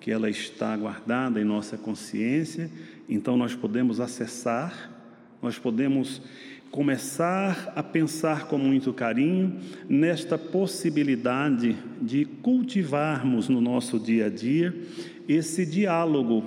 que 0.00 0.10
ela 0.10 0.28
está 0.28 0.76
guardada 0.76 1.40
em 1.40 1.44
nossa 1.44 1.76
consciência, 1.76 2.68
então 3.08 3.36
nós 3.36 3.54
podemos 3.54 4.00
acessar, 4.00 4.90
nós 5.40 5.58
podemos 5.58 6.20
começar 6.72 7.70
a 7.76 7.82
pensar 7.82 8.46
com 8.46 8.56
muito 8.56 8.94
carinho 8.94 9.60
nesta 9.86 10.38
possibilidade 10.38 11.76
de 12.00 12.24
cultivarmos 12.24 13.46
no 13.46 13.60
nosso 13.60 14.00
dia 14.00 14.26
a 14.26 14.28
dia 14.30 14.74
esse 15.28 15.66
diálogo 15.66 16.42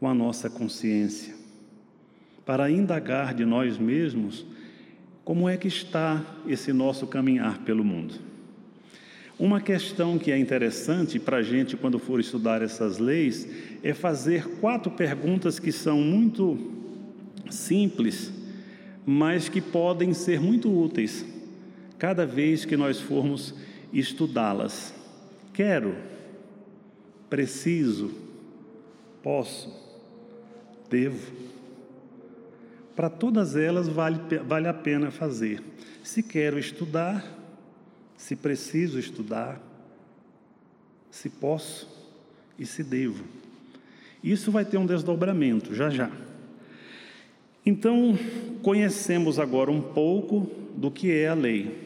com 0.00 0.08
a 0.08 0.14
nossa 0.14 0.48
consciência 0.48 1.34
para 2.46 2.70
indagar 2.70 3.34
de 3.34 3.44
nós 3.44 3.76
mesmos 3.76 4.46
como 5.24 5.46
é 5.46 5.58
que 5.58 5.68
está 5.68 6.24
esse 6.46 6.72
nosso 6.72 7.06
caminhar 7.06 7.58
pelo 7.64 7.84
mundo. 7.84 8.14
Uma 9.38 9.60
questão 9.60 10.18
que 10.18 10.32
é 10.32 10.38
interessante 10.38 11.18
para 11.18 11.38
a 11.38 11.42
gente 11.42 11.76
quando 11.76 11.98
for 11.98 12.18
estudar 12.18 12.62
essas 12.62 12.96
leis 12.96 13.46
é 13.82 13.92
fazer 13.92 14.46
quatro 14.60 14.90
perguntas 14.90 15.58
que 15.58 15.70
são 15.70 16.00
muito 16.00 16.56
simples, 17.50 18.32
mas 19.06 19.48
que 19.48 19.60
podem 19.60 20.12
ser 20.12 20.40
muito 20.40 20.68
úteis 20.68 21.24
cada 21.96 22.26
vez 22.26 22.64
que 22.64 22.76
nós 22.76 23.00
formos 23.00 23.54
estudá-las. 23.92 24.92
Quero, 25.54 25.94
preciso, 27.30 28.10
posso, 29.22 29.72
devo. 30.90 31.32
Para 32.96 33.08
todas 33.08 33.54
elas 33.54 33.88
vale, 33.88 34.18
vale 34.44 34.66
a 34.66 34.74
pena 34.74 35.12
fazer. 35.12 35.62
Se 36.02 36.22
quero 36.22 36.58
estudar, 36.58 37.24
se 38.16 38.34
preciso 38.34 38.98
estudar, 38.98 39.60
se 41.10 41.30
posso 41.30 41.88
e 42.58 42.66
se 42.66 42.82
devo. 42.82 43.24
Isso 44.22 44.50
vai 44.50 44.64
ter 44.64 44.78
um 44.78 44.86
desdobramento 44.86 45.74
já 45.74 45.90
já. 45.90 46.10
Então, 47.68 48.16
conhecemos 48.62 49.40
agora 49.40 49.72
um 49.72 49.82
pouco 49.82 50.48
do 50.76 50.88
que 50.88 51.10
é 51.10 51.26
a 51.26 51.34
lei. 51.34 51.84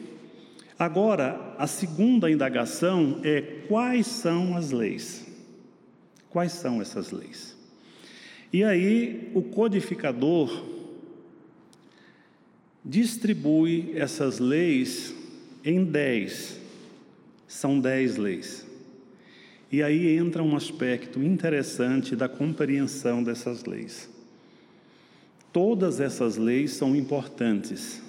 Agora, 0.77 1.55
a 1.57 1.65
segunda 1.65 2.29
indagação 2.29 3.19
é 3.23 3.41
quais 3.67 4.05
são 4.05 4.55
as 4.55 4.69
leis? 4.69 5.25
Quais 6.29 6.51
são 6.51 6.79
essas 6.79 7.09
leis? 7.09 7.57
E 8.53 8.63
aí, 8.63 9.31
o 9.33 9.41
codificador 9.41 10.65
distribui 12.85 13.93
essas 13.95 14.37
leis 14.37 15.15
em 15.65 15.83
dez. 15.83 16.59
São 17.47 17.79
dez 17.79 18.17
leis. 18.17 18.67
E 19.71 19.81
aí 19.81 20.15
entra 20.15 20.43
um 20.43 20.55
aspecto 20.55 21.23
interessante 21.23 22.15
da 22.15 22.29
compreensão 22.29 23.23
dessas 23.23 23.65
leis. 23.65 24.10
Todas 25.51 25.99
essas 25.99 26.37
leis 26.37 26.71
são 26.71 26.95
importantes, 26.95 28.01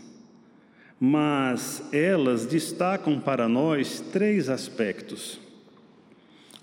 mas 1.00 1.82
elas 1.92 2.46
destacam 2.46 3.18
para 3.18 3.48
nós 3.48 4.00
três 4.00 4.48
aspectos: 4.48 5.40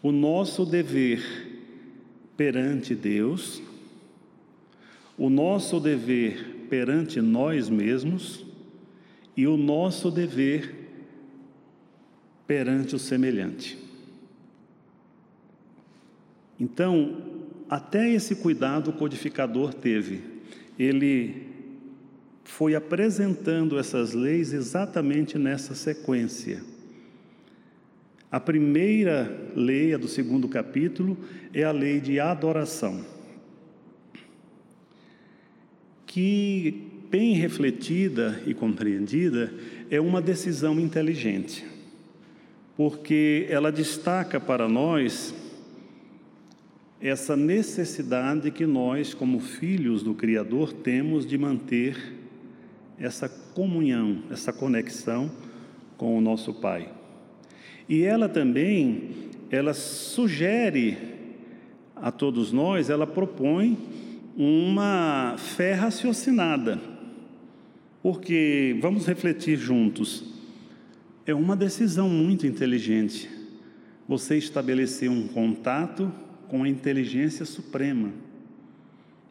o 0.01 0.11
nosso 0.11 0.65
dever 0.65 1.21
perante 2.37 2.95
Deus, 2.95 3.61
o 5.17 5.29
nosso 5.29 5.81
dever 5.81 6.67
perante 6.69 7.19
nós 7.19 7.67
mesmos 7.67 8.45
e 9.35 9.45
o 9.45 9.57
nosso 9.57 10.09
dever 10.09 10.75
perante 12.47 12.95
o 12.95 12.99
semelhante. 12.99 13.77
Então, 16.57 17.17
até 17.69 18.09
esse 18.09 18.37
cuidado 18.37 18.91
o 18.91 18.93
codificador 18.93 19.73
teve 19.73 20.38
ele 20.79 21.49
foi 22.45 22.73
apresentando 22.73 23.77
essas 23.77 24.13
leis 24.13 24.53
exatamente 24.53 25.37
nessa 25.37 25.75
sequência. 25.75 26.63
A 28.31 28.39
primeira 28.39 29.51
lei, 29.55 29.93
a 29.93 29.97
do 29.97 30.07
segundo 30.07 30.47
capítulo, 30.47 31.17
é 31.53 31.63
a 31.63 31.71
lei 31.71 31.99
de 31.99 32.19
adoração, 32.19 33.03
que, 36.05 36.87
bem 37.09 37.33
refletida 37.33 38.41
e 38.45 38.53
compreendida, 38.53 39.53
é 39.91 39.99
uma 39.99 40.21
decisão 40.21 40.79
inteligente, 40.79 41.65
porque 42.77 43.47
ela 43.49 43.71
destaca 43.71 44.39
para 44.39 44.67
nós 44.67 45.33
essa 47.01 47.35
necessidade 47.35 48.51
que 48.51 48.65
nós, 48.65 49.13
como 49.13 49.39
filhos 49.39 50.03
do 50.03 50.13
Criador, 50.13 50.73
temos 50.73 51.25
de 51.25 51.37
manter 51.37 51.95
essa 52.97 53.29
comunhão, 53.29 54.23
essa 54.29 54.51
conexão 54.51 55.31
com 55.97 56.17
o 56.17 56.21
nosso 56.21 56.53
Pai. 56.53 56.91
E 57.87 58.03
ela 58.03 58.27
também, 58.27 59.11
ela 59.49 59.73
sugere 59.73 60.97
a 61.95 62.11
todos 62.11 62.51
nós, 62.51 62.89
ela 62.89 63.07
propõe 63.07 63.77
uma 64.35 65.35
fé 65.37 65.73
raciocinada. 65.73 66.79
Porque, 68.03 68.77
vamos 68.81 69.05
refletir 69.05 69.57
juntos, 69.57 70.33
é 71.25 71.33
uma 71.33 71.55
decisão 71.55 72.09
muito 72.09 72.45
inteligente 72.45 73.29
você 74.07 74.37
estabelecer 74.37 75.09
um 75.09 75.27
contato 75.27 76.11
com 76.49 76.63
a 76.63 76.69
inteligência 76.69 77.45
suprema. 77.45 78.11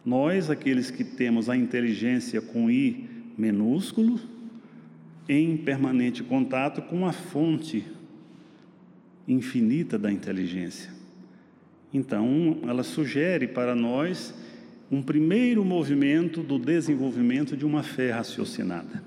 Nós, 0.04 0.48
aqueles 0.48 0.90
que 0.90 1.04
temos 1.04 1.50
a 1.50 1.56
inteligência 1.56 2.40
com 2.40 2.70
I 2.70 3.06
minúsculo, 3.36 4.18
em 5.28 5.56
permanente 5.56 6.22
contato 6.22 6.80
com 6.82 7.06
a 7.06 7.12
fonte 7.12 7.84
infinita 9.26 9.98
da 9.98 10.10
inteligência. 10.10 10.90
Então, 11.92 12.58
ela 12.62 12.82
sugere 12.82 13.46
para 13.46 13.74
nós 13.74 14.34
um 14.90 15.02
primeiro 15.02 15.64
movimento 15.64 16.42
do 16.42 16.58
desenvolvimento 16.58 17.56
de 17.56 17.66
uma 17.66 17.82
fé 17.82 18.10
raciocinada. 18.10 19.02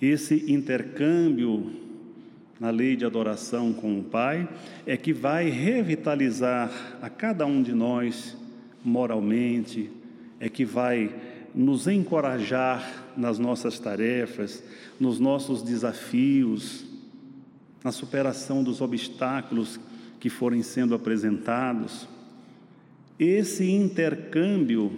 Esse 0.00 0.52
intercâmbio 0.52 1.83
na 2.64 2.70
lei 2.70 2.96
de 2.96 3.04
adoração 3.04 3.74
com 3.74 3.98
o 3.98 4.02
Pai, 4.02 4.48
é 4.86 4.96
que 4.96 5.12
vai 5.12 5.50
revitalizar 5.50 6.96
a 7.02 7.10
cada 7.10 7.44
um 7.44 7.62
de 7.62 7.74
nós 7.74 8.34
moralmente, 8.82 9.90
é 10.40 10.48
que 10.48 10.64
vai 10.64 11.14
nos 11.54 11.86
encorajar 11.86 13.04
nas 13.18 13.38
nossas 13.38 13.78
tarefas, 13.78 14.64
nos 14.98 15.20
nossos 15.20 15.62
desafios, 15.62 16.86
na 17.84 17.92
superação 17.92 18.64
dos 18.64 18.80
obstáculos 18.80 19.78
que 20.18 20.30
forem 20.30 20.62
sendo 20.62 20.94
apresentados. 20.94 22.08
Esse 23.18 23.70
intercâmbio 23.70 24.90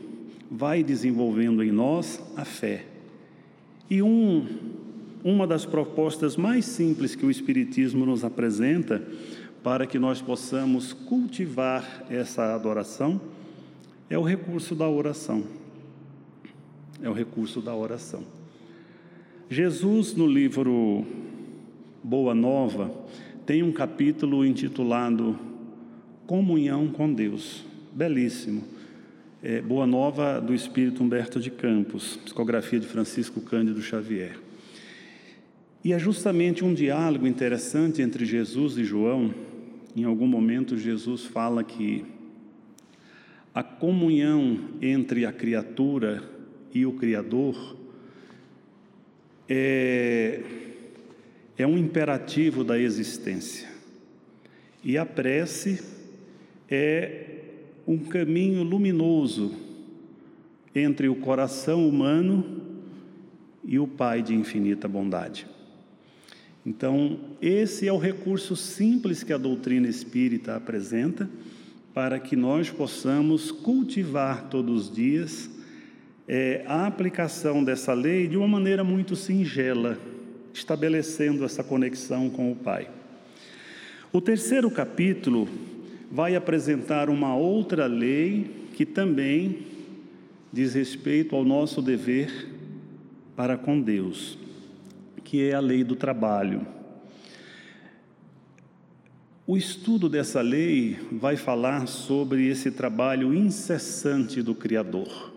vai 0.49 0.85
desenvolvendo 0.85 1.65
em 1.65 1.73
nós 1.73 2.23
a 2.37 2.45
fé. 2.45 2.87
E 3.91 4.01
um 4.01 4.86
uma 5.27 5.45
das 5.45 5.67
propostas 5.67 6.37
mais 6.37 6.65
simples 6.67 7.17
que 7.17 7.27
o 7.27 7.31
Espiritismo 7.33 8.07
nos 8.07 8.23
apresenta 8.23 9.03
para 9.61 9.85
que 9.85 9.99
nós 9.99 10.23
possamos 10.23 10.93
cultivar 10.93 12.07
essa 12.09 12.55
adoração 12.55 13.21
é 14.09 14.17
o 14.17 14.23
recurso 14.23 14.73
da 14.77 14.89
oração. 14.89 15.43
É 17.03 17.11
o 17.11 17.13
recurso 17.13 17.61
da 17.61 17.75
oração. 17.75 18.23
Jesus, 19.51 20.15
no 20.15 20.29
livro 20.29 21.05
Boa 22.05 22.33
Nova, 22.33 22.89
tem 23.45 23.65
um 23.65 23.73
capítulo 23.73 24.47
intitulado 24.47 25.37
Comunhão 26.25 26.87
com 26.87 27.13
Deus. 27.13 27.65
Belíssimo. 27.93 28.63
É, 29.43 29.61
Boa 29.61 29.89
Nova 29.89 30.41
do 30.41 30.55
Espírito 30.55 31.03
Humberto 31.03 31.41
de 31.41 31.51
Campos, 31.51 32.17
psicografia 32.17 32.79
de 32.79 32.87
Francisco 32.87 33.41
Cândido 33.41 33.83
Xavier. 33.83 34.46
E 35.87 35.93
é 35.93 36.01
justamente 36.01 36.65
um 36.65 36.75
diálogo 36.75 37.29
interessante 37.29 38.03
entre 38.03 38.25
Jesus 38.25 38.77
e 38.77 38.83
João. 38.83 39.33
Em 39.95 40.03
algum 40.03 40.27
momento, 40.27 40.77
Jesus 40.77 41.25
fala 41.25 41.63
que 41.63 42.05
a 43.55 43.63
comunhão 43.63 44.59
entre 44.83 45.25
a 45.25 45.33
criatura 45.33 46.29
e 46.75 46.85
o 46.85 46.95
Criador 46.95 47.77
é, 49.49 50.43
é 51.57 51.65
um 51.65 51.79
imperativo 51.79 52.65
da 52.65 52.77
existência. 52.77 53.69
E 54.83 54.99
a 54.99 55.07
prece 55.07 55.85
é 56.69 57.43
um 57.87 57.99
caminho 57.99 58.65
luminoso 58.65 59.55
entre 60.75 61.09
o 61.09 61.15
coração 61.15 61.89
humano 61.89 62.61
e 63.65 63.79
o 63.79 63.87
Pai 63.87 64.21
de 64.21 64.35
infinita 64.35 64.89
bondade. 64.89 65.55
Então, 66.67 67.21
esse 67.41 67.87
é 67.87 67.93
o 67.93 67.97
recurso 67.97 68.57
simples 68.57 69.23
que 69.23 69.33
a 69.33 69.39
doutrina 69.39 69.87
espírita 69.87 70.57
apresenta 70.57 71.31
para 71.95 72.19
que 72.19 72.35
nós 72.35 72.69
possamos 72.69 73.53
cultivar 73.53 74.49
todos 74.51 74.89
os 74.89 74.95
dias 74.95 75.49
é, 76.27 76.65
a 76.67 76.85
aplicação 76.85 77.63
dessa 77.63 77.93
lei 77.93 78.27
de 78.27 78.37
uma 78.37 78.49
maneira 78.49 78.83
muito 78.83 79.15
singela, 79.15 79.97
estabelecendo 80.53 81.45
essa 81.45 81.63
conexão 81.63 82.29
com 82.29 82.51
o 82.51 82.57
Pai. 82.57 82.91
O 84.13 84.21
terceiro 84.21 84.69
capítulo 84.69 85.49
vai 86.11 86.35
apresentar 86.35 87.09
uma 87.09 87.37
outra 87.37 87.87
lei 87.87 88.51
que 88.75 88.85
também 88.85 89.59
diz 90.53 90.75
respeito 90.75 91.37
ao 91.37 91.45
nosso 91.45 91.81
dever 91.81 92.49
para 93.37 93.57
com 93.57 93.81
Deus 93.81 94.46
que 95.27 95.43
é 95.43 95.55
a 95.55 95.61
lei 95.61 95.83
do 95.83 95.97
trabalho. 95.97 96.65
O 99.45 99.57
estudo 99.57 100.09
dessa 100.09 100.41
lei 100.41 100.99
vai 101.11 101.37
falar 101.37 101.89
sobre 101.89 102.47
esse 102.47 102.71
trabalho 102.71 103.35
incessante 103.35 104.41
do 104.41 104.55
Criador, 104.55 105.33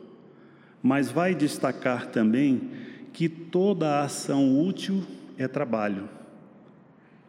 mas 0.82 1.10
vai 1.10 1.34
destacar 1.34 2.06
também 2.08 2.70
que 3.12 3.28
toda 3.28 4.04
ação 4.04 4.62
útil 4.62 5.04
é 5.40 5.48
trabalho. 5.48 6.08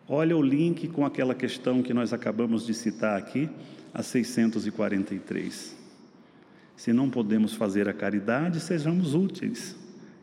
Olha 0.06 0.36
o 0.36 0.42
link 0.42 0.86
com 0.88 1.06
aquela 1.06 1.34
questão 1.34 1.82
que 1.82 1.94
nós 1.94 2.12
acabamos 2.12 2.66
de 2.66 2.74
citar 2.74 3.18
aqui, 3.18 3.48
a 3.92 4.02
643. 4.02 5.76
Se 6.76 6.92
não 6.92 7.08
podemos 7.08 7.54
fazer 7.54 7.88
a 7.88 7.94
caridade, 7.94 8.60
sejamos 8.60 9.14
úteis. 9.14 9.76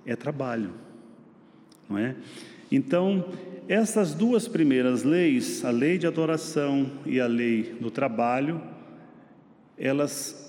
É 0.06 0.15
trabalho, 0.15 0.71
não 1.89 1.97
é? 1.97 2.15
Então, 2.71 3.26
essas 3.67 4.13
duas 4.13 4.47
primeiras 4.47 5.04
leis, 5.04 5.63
a 5.63 5.69
lei 5.69 5.97
de 5.97 6.08
adoração 6.08 6.91
e 7.06 7.19
a 7.19 7.28
lei 7.28 7.76
do 7.80 7.91
trabalho, 7.91 8.62
elas 9.78 10.47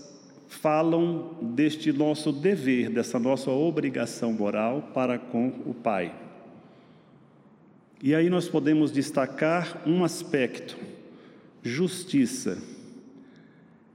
falam 0.48 1.36
deste 1.54 1.92
nosso 1.92 2.32
dever, 2.32 2.90
dessa 2.90 3.18
nossa 3.18 3.50
obrigação 3.50 4.32
moral 4.32 4.90
para 4.94 5.18
com 5.18 5.48
o 5.66 5.74
Pai. 5.74 6.14
E 8.02 8.14
aí 8.14 8.30
nós 8.30 8.48
podemos 8.48 8.90
destacar 8.90 9.82
um 9.86 10.04
aspecto: 10.04 10.76
justiça. 11.62 12.58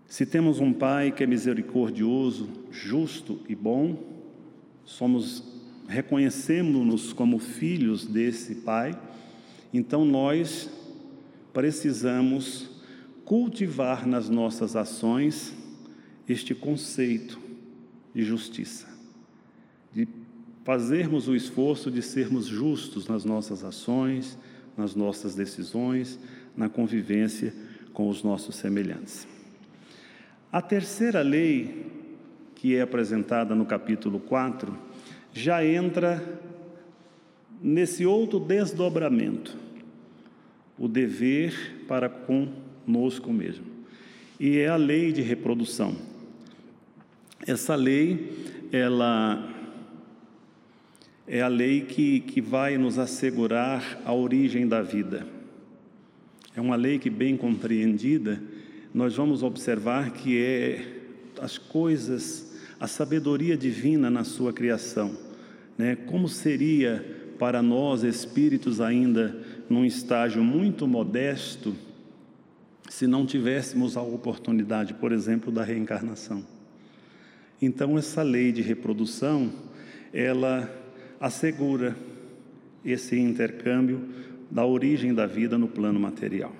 Se 0.06 0.26
temos 0.26 0.60
um 0.60 0.72
Pai 0.72 1.12
que 1.12 1.24
é 1.24 1.28
misericordioso, 1.28 2.50
justo 2.70 3.40
e 3.50 3.56
bom, 3.56 3.98
somos 4.86 5.53
reconhecemos-nos 5.88 7.14
como 7.14 7.40
filhos 7.40 8.06
desse 8.06 8.56
Pai, 8.56 9.00
então 9.74 10.06
nós 10.06 10.70
precisamos 11.52 12.70
cultivar 13.26 14.08
nas 14.08 14.30
nossas 14.30 14.76
ações 14.76 15.54
este 16.28 16.54
conceito 16.54 17.40
de 18.14 18.24
justiça, 18.24 18.88
de 19.94 20.08
fazermos 20.64 21.28
o 21.28 21.36
esforço 21.36 21.92
de 21.92 22.02
sermos 22.02 22.46
justos 22.46 23.08
nas 23.08 23.26
nossas 23.26 23.64
ações, 23.64 24.38
nas 24.78 24.96
nossas 24.96 25.36
decisões, 25.36 26.20
na 26.56 26.70
convivência 26.70 27.54
com 27.94 28.10
os 28.10 28.24
nossos 28.24 28.56
semelhantes. 28.56 29.28
A 30.52 30.62
terceira 30.62 31.22
lei, 31.22 31.92
que 32.56 32.76
é 32.76 32.82
apresentada 32.82 33.56
no 33.56 33.66
capítulo 33.66 34.20
4, 34.20 34.78
já 35.34 35.66
entra 35.66 36.40
nesse 37.62 38.06
outro 38.06 38.40
desdobramento, 38.40 39.58
o 40.78 40.88
dever 40.88 41.84
para 41.88 42.08
conosco 42.08 43.34
mesmo. 43.34 43.66
E 44.40 44.58
é 44.58 44.68
a 44.68 44.76
lei 44.76 45.12
de 45.12 45.22
reprodução. 45.22 45.96
Essa 47.46 47.76
lei, 47.76 48.32
ela 48.72 49.50
é 51.28 51.42
a 51.42 51.48
lei 51.48 51.82
que, 51.82 52.20
que 52.20 52.42
vai 52.42 52.78
nos 52.78 53.00
assegurar 53.00 54.02
a 54.06 54.14
origem 54.14 54.68
da 54.68 54.82
vida. 54.82 55.26
É 56.56 56.62
uma 56.62 56.76
lei 56.76 57.00
que, 57.00 57.10
bem 57.10 57.36
compreendida, 57.36 58.42
nós 58.94 59.16
vamos 59.16 59.42
observar 59.42 60.12
que 60.12 60.38
é 60.38 60.86
as 61.42 61.58
coisas, 61.58 62.54
a 62.80 62.88
sabedoria 62.88 63.58
divina 63.58 64.10
na 64.10 64.24
sua 64.24 64.54
criação. 64.54 65.18
Né? 65.78 65.96
Como 65.96 66.28
seria 66.28 67.04
para 67.40 67.62
nós, 67.62 68.04
espíritos 68.04 68.80
ainda 68.80 69.36
num 69.70 69.86
estágio 69.86 70.44
muito 70.44 70.88
modesto, 70.88 71.76
se 72.90 73.08
não 73.08 73.26
tivéssemos 73.26 73.98
a 73.98 74.02
oportunidade, 74.02 74.94
por 74.94 75.12
exemplo, 75.12 75.52
da 75.52 75.64
reencarnação? 75.64 76.46
Então, 77.62 77.98
essa 77.98 78.22
lei 78.22 78.52
de 78.52 78.62
reprodução, 78.62 79.52
ela 80.14 80.70
assegura 81.20 81.96
esse 82.84 83.18
intercâmbio 83.18 84.02
da 84.52 84.66
origem 84.66 85.14
da 85.14 85.26
vida 85.26 85.58
no 85.58 85.68
plano 85.68 86.00
material. 86.00 86.54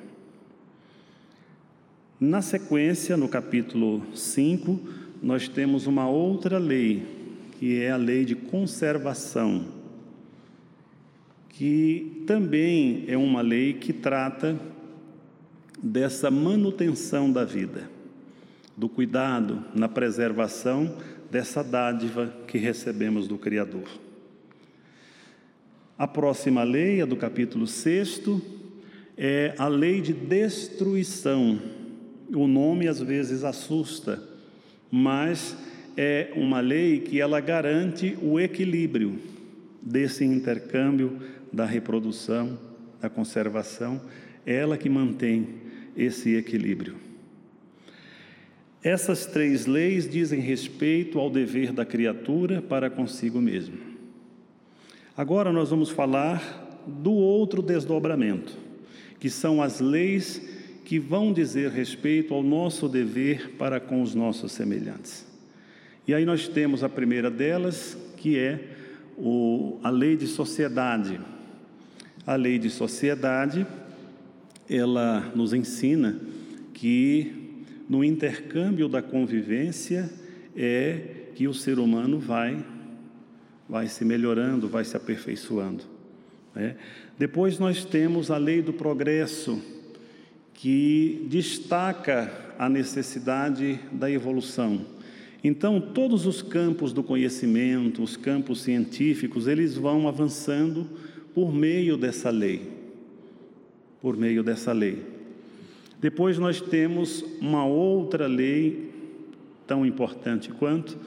Na 2.20 2.42
sequência, 2.42 3.18
no 3.18 3.28
capítulo 3.28 4.02
5, 4.16 4.80
nós 5.22 5.48
temos 5.50 5.88
uma 5.88 6.08
outra 6.08 6.58
lei, 6.58 7.06
que 7.64 7.82
é 7.82 7.92
a 7.92 7.96
lei 7.96 8.26
de 8.26 8.36
conservação, 8.36 9.64
que 11.48 12.22
também 12.28 13.06
é 13.08 13.16
uma 13.16 13.40
lei 13.40 13.72
que 13.72 13.94
trata 13.94 14.60
dessa 15.82 16.30
manutenção 16.30 17.32
da 17.32 17.46
vida, 17.46 17.90
do 18.76 18.90
cuidado 18.90 19.64
na 19.74 19.88
preservação 19.88 20.94
dessa 21.32 21.64
dádiva 21.64 22.34
que 22.50 22.58
recebemos 22.58 23.30
do 23.30 23.38
Criador. 23.38 23.88
A 25.98 26.06
próxima 26.06 26.64
lei, 26.64 27.02
a 27.02 27.06
do 27.06 27.16
capítulo 27.16 27.66
6, 27.66 28.24
é 29.18 29.56
a 29.58 29.70
lei 29.70 30.02
de 30.02 30.12
destruição 30.12 31.62
o 32.30 32.46
nome 32.46 32.90
às 32.90 33.00
vezes 33.00 33.46
assusta, 33.46 34.22
mas 34.92 35.56
é 35.96 36.32
uma 36.36 36.60
lei 36.60 37.00
que 37.00 37.20
ela 37.20 37.40
garante 37.40 38.18
o 38.22 38.40
equilíbrio 38.40 39.20
desse 39.82 40.24
intercâmbio 40.24 41.20
da 41.52 41.66
reprodução, 41.66 42.58
da 43.00 43.10
conservação, 43.10 44.02
é 44.46 44.56
ela 44.56 44.78
que 44.78 44.90
mantém 44.90 45.50
esse 45.96 46.36
equilíbrio. 46.36 46.96
Essas 48.84 49.26
três 49.26 49.66
leis 49.66 50.10
dizem 50.10 50.40
respeito 50.40 51.20
ao 51.20 51.30
dever 51.30 51.72
da 51.72 51.86
criatura 51.86 52.62
para 52.62 52.90
consigo 52.90 53.40
mesmo. 53.40 53.78
Agora 55.16 55.54
nós 55.54 55.70
vamos 55.70 55.90
falar 55.90 56.82
do 56.86 57.14
outro 57.14 57.62
desdobramento, 57.62 58.58
que 59.20 59.30
são 59.30 59.62
as 59.62 59.80
leis 59.80 60.42
que 60.84 61.00
vão 61.00 61.32
dizer 61.32 61.72
respeito 61.72 62.34
ao 62.34 62.44
nosso 62.44 62.90
dever 62.90 63.52
para 63.52 63.80
com 63.80 64.02
os 64.02 64.14
nossos 64.14 64.52
semelhantes. 64.52 65.33
E 66.06 66.14
aí 66.14 66.26
nós 66.26 66.48
temos 66.48 66.84
a 66.84 66.90
primeira 66.90 67.32
delas, 67.32 67.98
que 68.18 68.38
é 68.38 68.60
o, 69.18 69.80
a 69.82 69.90
lei 69.90 70.18
de 70.18 70.28
sociedade. 70.28 71.20
A 72.28 72.36
lei 72.36 72.60
de 72.60 72.70
sociedade, 72.70 73.66
ela 74.70 75.32
nos 75.36 75.54
ensina 75.54 76.20
que 76.74 77.64
no 77.88 78.04
intercâmbio 78.04 78.90
da 78.90 79.02
convivência 79.02 80.10
é 80.56 81.02
que 81.36 81.48
o 81.48 81.54
ser 81.54 81.80
humano 81.80 82.20
vai, 82.20 82.64
vai 83.68 83.88
se 83.88 84.04
melhorando, 84.04 84.68
vai 84.68 84.84
se 84.84 84.98
aperfeiçoando. 84.98 85.84
Né? 86.54 86.76
Depois 87.18 87.60
nós 87.60 87.86
temos 87.86 88.30
a 88.30 88.38
lei 88.38 88.62
do 88.62 88.74
progresso, 88.74 89.62
que 90.54 91.26
destaca 91.30 92.32
a 92.58 92.70
necessidade 92.70 93.80
da 93.92 94.10
evolução. 94.10 94.86
Então, 95.44 95.82
todos 95.82 96.26
os 96.26 96.42
campos 96.42 96.94
do 96.94 97.04
conhecimento, 97.04 98.02
os 98.02 98.16
campos 98.16 98.62
científicos, 98.62 99.48
eles 99.48 99.76
vão 99.76 100.08
avançando 100.08 100.88
por 101.34 101.54
meio 101.54 101.98
dessa 101.98 102.30
lei. 102.30 102.72
Por 104.02 104.16
meio 104.16 104.42
dessa 104.44 104.72
lei. 104.72 105.04
Depois 106.00 106.38
nós 106.38 106.62
temos 106.62 107.24
uma 107.42 107.66
outra 107.66 108.28
lei 108.28 108.92
tão 109.68 109.86
importante 109.86 110.52
quanto, 110.52 110.98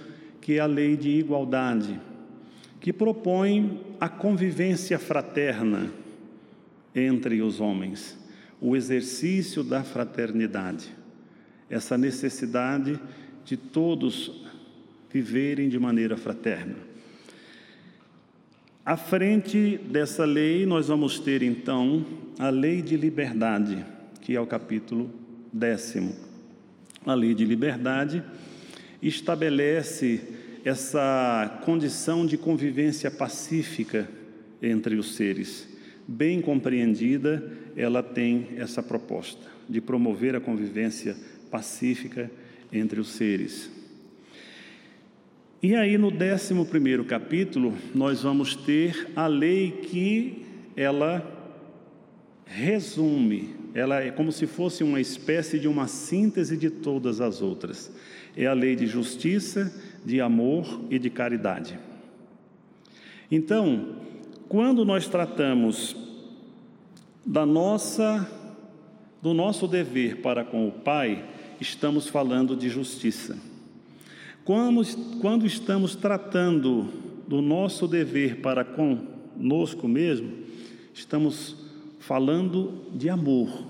que 0.40 0.54
é 0.54 0.60
a 0.60 0.66
lei 0.66 0.96
de 0.96 1.10
igualdade, 1.10 1.98
que 2.80 2.92
propõe 2.92 3.80
a 3.98 4.08
convivência 4.08 4.98
fraterna 4.98 5.90
entre 6.94 7.40
os 7.42 7.60
homens 7.60 8.18
o 8.60 8.74
exercício 8.74 9.62
da 9.62 9.82
fraternidade, 9.82 10.88
essa 11.68 11.98
necessidade 11.98 12.94
de 12.94 13.00
todos 13.54 14.32
viverem 15.12 15.68
de 15.68 15.78
maneira 15.78 16.16
fraterna. 16.16 16.76
À 18.82 18.96
frente 18.96 19.78
dessa 19.78 20.24
lei, 20.24 20.64
nós 20.64 20.88
vamos 20.88 21.18
ter 21.18 21.42
então 21.42 22.06
a 22.38 22.48
lei 22.48 22.80
de 22.80 22.96
liberdade, 22.96 23.84
que 24.22 24.34
é 24.34 24.40
o 24.40 24.46
capítulo 24.46 25.10
décimo. 25.52 26.14
A 27.04 27.12
lei 27.12 27.34
de 27.34 27.44
liberdade 27.44 28.22
estabelece 29.02 30.20
essa 30.64 31.60
condição 31.64 32.26
de 32.26 32.36
convivência 32.36 33.10
pacífica 33.10 34.08
entre 34.62 34.96
os 34.96 35.14
seres. 35.14 35.68
Bem 36.06 36.40
compreendida, 36.40 37.52
ela 37.76 38.02
tem 38.02 38.48
essa 38.56 38.82
proposta 38.82 39.46
de 39.68 39.80
promover 39.80 40.34
a 40.34 40.40
convivência 40.40 41.16
pacífica 41.50 42.30
entre 42.72 43.00
os 43.00 43.08
seres. 43.08 43.70
E 45.62 45.74
aí 45.74 45.96
no 45.98 46.08
11 46.08 47.04
capítulo, 47.08 47.74
nós 47.94 48.22
vamos 48.22 48.54
ter 48.54 49.08
a 49.16 49.26
lei 49.26 49.70
que 49.70 50.44
ela 50.76 51.36
resume, 52.44 53.54
ela 53.74 54.00
é 54.00 54.10
como 54.10 54.30
se 54.30 54.46
fosse 54.46 54.84
uma 54.84 55.00
espécie 55.00 55.58
de 55.58 55.66
uma 55.66 55.88
síntese 55.88 56.56
de 56.56 56.70
todas 56.70 57.20
as 57.20 57.42
outras. 57.42 57.90
É 58.36 58.46
a 58.46 58.52
lei 58.52 58.76
de 58.76 58.86
justiça, 58.86 59.74
de 60.04 60.20
amor 60.20 60.82
e 60.90 60.98
de 60.98 61.10
caridade. 61.10 61.78
Então, 63.30 63.96
quando 64.48 64.84
nós 64.84 65.08
tratamos 65.08 65.96
da 67.24 67.44
nossa 67.44 68.30
do 69.20 69.34
nosso 69.34 69.66
dever 69.66 70.18
para 70.18 70.44
com 70.44 70.68
o 70.68 70.70
Pai, 70.70 71.24
estamos 71.60 72.08
falando 72.08 72.56
de 72.56 72.68
justiça. 72.68 73.36
Quando, 74.44 74.82
quando 75.20 75.46
estamos 75.46 75.94
tratando 75.94 76.88
do 77.26 77.42
nosso 77.42 77.88
dever 77.88 78.40
para 78.40 78.64
conosco 78.64 79.88
mesmo, 79.88 80.32
estamos 80.94 81.56
falando 81.98 82.84
de 82.94 83.08
amor. 83.08 83.66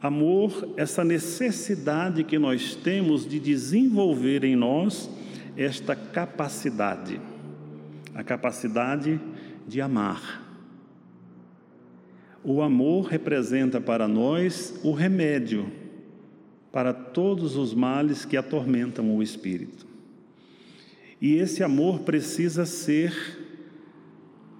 Amor, 0.00 0.74
essa 0.76 1.02
necessidade 1.02 2.22
que 2.22 2.38
nós 2.38 2.76
temos 2.76 3.26
de 3.26 3.40
desenvolver 3.40 4.44
em 4.44 4.54
nós 4.54 5.10
esta 5.56 5.96
capacidade, 5.96 7.20
a 8.14 8.22
capacidade 8.22 9.20
de 9.66 9.80
amar. 9.80 10.46
O 12.44 12.62
amor 12.62 13.06
representa 13.06 13.80
para 13.80 14.06
nós 14.06 14.78
o 14.84 14.92
remédio 14.92 15.68
para 16.72 16.92
todos 16.92 17.56
os 17.56 17.74
males 17.74 18.24
que 18.24 18.36
atormentam 18.36 19.16
o 19.16 19.22
espírito. 19.22 19.86
E 21.20 21.34
esse 21.34 21.62
amor 21.62 22.00
precisa 22.00 22.64
ser 22.64 23.12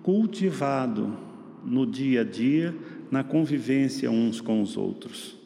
cultivado 0.03 1.17
no 1.65 1.87
dia 1.87 2.23
a 2.23 2.25
dia, 2.25 2.75
na 3.11 3.23
convivência 3.23 4.11
uns 4.11 4.41
com 4.41 4.61
os 4.63 4.77
outros. 4.77 5.37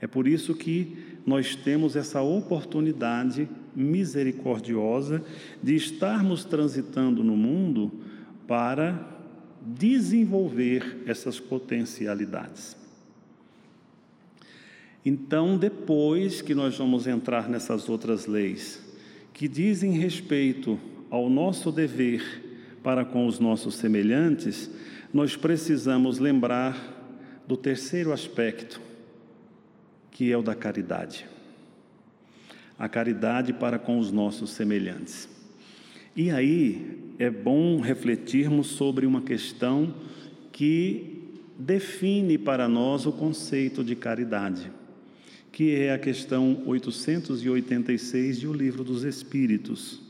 É 0.00 0.06
por 0.06 0.26
isso 0.26 0.54
que 0.54 0.96
nós 1.26 1.56
temos 1.56 1.96
essa 1.96 2.20
oportunidade 2.20 3.48
misericordiosa 3.74 5.24
de 5.62 5.74
estarmos 5.74 6.44
transitando 6.44 7.24
no 7.24 7.36
mundo 7.36 7.90
para 8.46 9.14
desenvolver 9.64 11.02
essas 11.06 11.40
potencialidades. 11.40 12.83
Então, 15.04 15.58
depois 15.58 16.40
que 16.40 16.54
nós 16.54 16.78
vamos 16.78 17.06
entrar 17.06 17.48
nessas 17.48 17.88
outras 17.88 18.26
leis, 18.26 18.82
que 19.32 19.46
dizem 19.46 19.92
respeito 19.92 20.78
ao 21.10 21.28
nosso 21.28 21.70
dever 21.70 22.22
para 22.82 23.04
com 23.04 23.26
os 23.26 23.38
nossos 23.38 23.74
semelhantes, 23.74 24.70
nós 25.12 25.36
precisamos 25.36 26.18
lembrar 26.18 26.94
do 27.46 27.56
terceiro 27.56 28.12
aspecto, 28.12 28.80
que 30.10 30.32
é 30.32 30.36
o 30.36 30.42
da 30.42 30.54
caridade. 30.54 31.26
A 32.78 32.88
caridade 32.88 33.52
para 33.52 33.78
com 33.78 33.98
os 33.98 34.10
nossos 34.10 34.50
semelhantes. 34.50 35.28
E 36.16 36.30
aí 36.30 37.12
é 37.18 37.28
bom 37.28 37.80
refletirmos 37.80 38.68
sobre 38.68 39.04
uma 39.04 39.20
questão 39.20 39.94
que 40.52 41.22
define 41.58 42.38
para 42.38 42.68
nós 42.68 43.06
o 43.06 43.12
conceito 43.12 43.84
de 43.84 43.94
caridade, 43.94 44.70
que 45.54 45.74
é 45.76 45.94
a 45.94 45.98
questão 45.98 46.62
886 46.66 48.40
de 48.40 48.48
O 48.48 48.52
Livro 48.52 48.82
dos 48.82 49.04
Espíritos. 49.04 50.02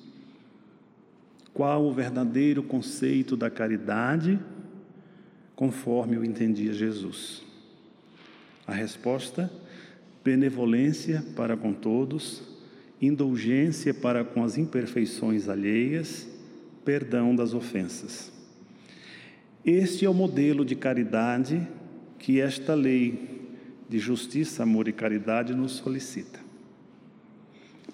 Qual 1.52 1.84
o 1.84 1.92
verdadeiro 1.92 2.62
conceito 2.62 3.36
da 3.36 3.50
caridade? 3.50 4.40
conforme 5.54 6.16
o 6.16 6.24
entendia 6.24 6.72
Jesus. 6.72 7.42
A 8.66 8.72
resposta: 8.72 9.50
benevolência 10.24 11.24
para 11.36 11.56
com 11.56 11.72
todos, 11.72 12.42
indulgência 13.00 13.94
para 13.94 14.24
com 14.24 14.42
as 14.42 14.58
imperfeições 14.58 15.48
alheias, 15.48 16.26
perdão 16.84 17.34
das 17.34 17.54
ofensas. 17.54 18.32
Este 19.64 20.04
é 20.04 20.10
o 20.10 20.14
modelo 20.14 20.64
de 20.64 20.74
caridade 20.74 21.66
que 22.18 22.40
esta 22.40 22.74
lei 22.74 23.33
de 23.88 23.98
justiça, 23.98 24.62
amor 24.62 24.88
e 24.88 24.92
caridade 24.92 25.54
nos 25.54 25.72
solicita. 25.72 26.40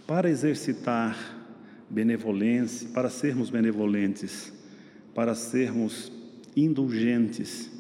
Para 0.07 0.31
exercitar 0.31 1.17
benevolência, 1.89 2.89
para 2.91 3.11
sermos 3.11 3.51
benevolentes, 3.51 4.53
para 5.15 5.35
sermos 5.35 6.13
indulgentes 6.57 7.71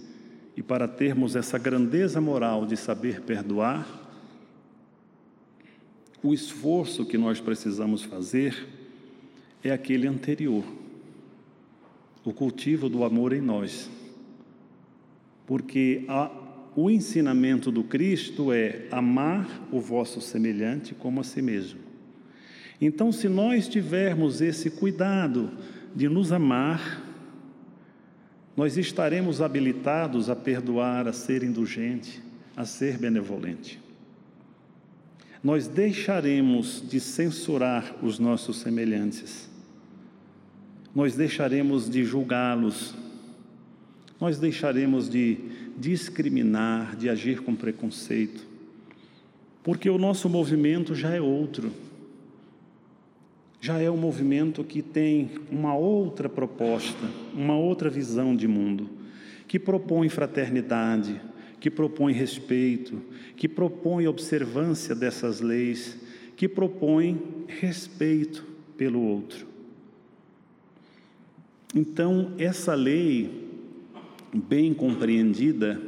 e 0.57 0.63
para 0.63 0.89
termos 0.89 1.37
essa 1.37 1.59
grandeza 1.59 2.21
moral 2.21 2.67
de 2.67 2.77
saber 2.77 3.21
perdoar, 3.23 3.87
o 6.23 6.35
esforço 6.35 7.07
que 7.07 7.17
nós 7.17 7.41
precisamos 7.41 8.03
fazer 8.03 8.69
é 9.63 9.71
aquele 9.71 10.07
anterior, 10.07 10.65
o 12.25 12.33
cultivo 12.33 12.89
do 12.89 13.05
amor 13.05 13.33
em 13.33 13.41
nós. 13.41 13.91
Porque 15.47 16.05
a, 16.09 16.31
o 16.77 16.91
ensinamento 16.91 17.71
do 17.71 17.83
Cristo 17.83 18.53
é 18.53 18.87
amar 18.91 19.69
o 19.73 19.81
vosso 19.81 20.21
semelhante 20.21 20.95
como 20.95 21.21
a 21.21 21.25
si 21.25 21.43
mesmo. 21.43 21.81
Então, 22.81 23.13
se 23.13 23.29
nós 23.29 23.69
tivermos 23.69 24.41
esse 24.41 24.71
cuidado 24.71 25.51
de 25.95 26.09
nos 26.09 26.33
amar, 26.33 27.05
nós 28.57 28.77
estaremos 28.77 29.41
habilitados 29.41 30.31
a 30.31 30.37
perdoar, 30.37 31.07
a 31.07 31.13
ser 31.13 31.43
indulgente, 31.43 32.23
a 32.57 32.65
ser 32.65 32.97
benevolente. 32.99 33.81
Nós 35.43 35.67
deixaremos 35.67 36.83
de 36.87 37.01
censurar 37.01 37.97
os 38.03 38.19
nossos 38.19 38.59
semelhantes, 38.59 39.49
nós 40.95 41.15
deixaremos 41.15 41.89
de 41.89 42.05
julgá-los, 42.05 42.95
nós 44.21 44.39
deixaremos 44.39 45.09
de 45.09 45.39
discriminar, 45.81 46.95
de 46.95 47.09
agir 47.09 47.41
com 47.41 47.57
preconceito, 47.57 48.47
porque 49.65 49.91
o 49.91 49.99
nosso 49.99 50.29
movimento 50.29 50.95
já 50.95 51.13
é 51.13 51.21
outro 51.21 51.73
já 53.61 53.79
é 53.79 53.91
um 53.91 53.97
movimento 53.97 54.65
que 54.65 54.81
tem 54.81 55.31
uma 55.51 55.75
outra 55.75 56.29
proposta, 56.31 57.07
uma 57.35 57.57
outra 57.57 57.91
visão 57.91 58.35
de 58.35 58.49
mundo, 58.49 58.89
que 59.47 59.59
propõe 59.59 60.09
fraternidade, 60.09 61.21
que 61.61 61.71
propõe 61.71 62.15
respeito, 62.15 63.03
que 63.37 63.47
propõe 63.47 64.07
observância 64.07 64.95
dessas 64.95 65.43
leis, 65.43 65.99
que 66.37 66.49
propõe 66.49 67.21
respeito 67.47 68.47
pelo 68.79 69.03
outro. 69.03 69.47
Então, 71.75 72.33
essa 72.39 72.75
lei, 72.75 73.50
bem 74.33 74.73
compreendida, 74.73 75.81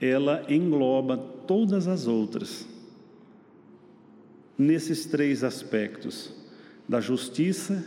ela 0.00 0.44
engloba 0.48 1.16
todas 1.16 1.88
as 1.88 2.06
outras, 2.06 2.66
nesses 4.56 5.06
três 5.06 5.42
aspectos 5.42 6.32
da 6.88 7.00
justiça, 7.00 7.84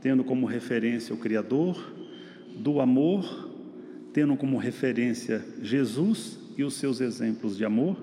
tendo 0.00 0.22
como 0.22 0.46
referência 0.46 1.14
o 1.14 1.18
Criador, 1.18 1.94
do 2.56 2.80
amor, 2.80 3.50
tendo 4.12 4.36
como 4.36 4.58
referência 4.58 5.44
Jesus 5.62 6.38
e 6.56 6.64
os 6.64 6.74
seus 6.74 7.00
exemplos 7.00 7.56
de 7.56 7.64
amor, 7.64 7.96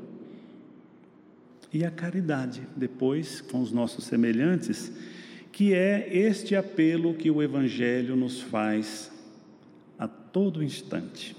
e 1.72 1.84
a 1.84 1.90
caridade, 1.90 2.62
depois 2.76 3.42
com 3.42 3.62
os 3.62 3.72
nossos 3.72 4.06
semelhantes, 4.06 4.92
que 5.52 5.74
é 5.74 6.08
este 6.12 6.56
apelo 6.56 7.16
que 7.16 7.32
o 7.32 7.42
Evangelho 7.42 8.16
nos 8.16 8.42
faz 8.42 9.13
todo 10.34 10.62
instante. 10.62 11.34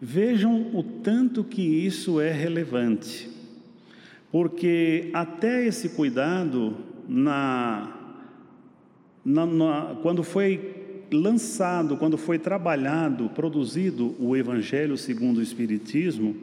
Vejam 0.00 0.70
o 0.72 0.82
tanto 0.82 1.42
que 1.42 1.62
isso 1.62 2.20
é 2.20 2.30
relevante 2.30 3.32
porque 4.32 5.10
até 5.12 5.66
esse 5.66 5.90
cuidado, 5.90 6.74
na, 7.06 8.16
na, 9.22 9.44
na, 9.44 9.96
quando 10.00 10.22
foi 10.22 11.04
lançado, 11.12 11.98
quando 11.98 12.16
foi 12.16 12.38
trabalhado, 12.38 13.28
produzido 13.28 14.16
o 14.18 14.34
Evangelho 14.34 14.96
segundo 14.96 15.36
o 15.36 15.42
Espiritismo, 15.42 16.34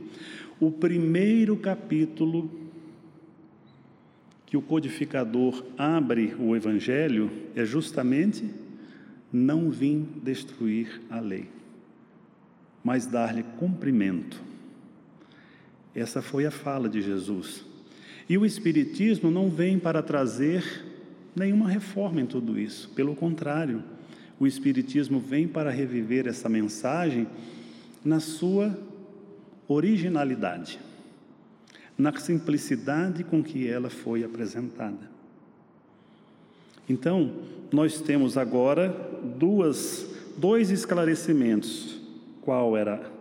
o 0.59 0.69
primeiro 0.69 1.57
capítulo 1.57 2.47
que 4.45 4.55
o 4.55 4.61
codificador 4.61 5.63
abre 5.75 6.35
o 6.39 6.55
Evangelho 6.55 7.31
é 7.55 7.65
justamente 7.65 8.45
não 9.31 9.69
vim 9.69 10.07
destruir 10.23 11.01
a 11.09 11.19
lei, 11.19 11.49
mas 12.83 13.05
dar-lhe 13.05 13.43
cumprimento. 13.57 14.41
Essa 15.93 16.21
foi 16.21 16.45
a 16.45 16.51
fala 16.51 16.89
de 16.89 17.01
Jesus. 17.01 17.65
E 18.27 18.37
o 18.37 18.45
Espiritismo 18.45 19.31
não 19.31 19.49
vem 19.49 19.79
para 19.79 20.01
trazer 20.03 20.85
nenhuma 21.35 21.67
reforma 21.67 22.21
em 22.21 22.25
tudo 22.25 22.59
isso, 22.59 22.89
pelo 22.89 23.15
contrário, 23.15 23.83
o 24.39 24.47
Espiritismo 24.47 25.19
vem 25.19 25.47
para 25.47 25.69
reviver 25.69 26.25
essa 26.25 26.47
mensagem 26.47 27.27
na 28.03 28.19
sua 28.19 28.77
originalidade, 29.67 30.79
na 31.97 32.17
simplicidade 32.17 33.23
com 33.23 33.43
que 33.43 33.67
ela 33.67 33.89
foi 33.89 34.23
apresentada. 34.23 35.18
Então, 36.89 37.31
nós 37.71 38.01
temos 38.01 38.35
agora 38.35 38.89
duas, 39.37 40.09
dois 40.35 40.71
esclarecimentos. 40.71 42.01
Qual 42.41 42.75
era 42.75 43.11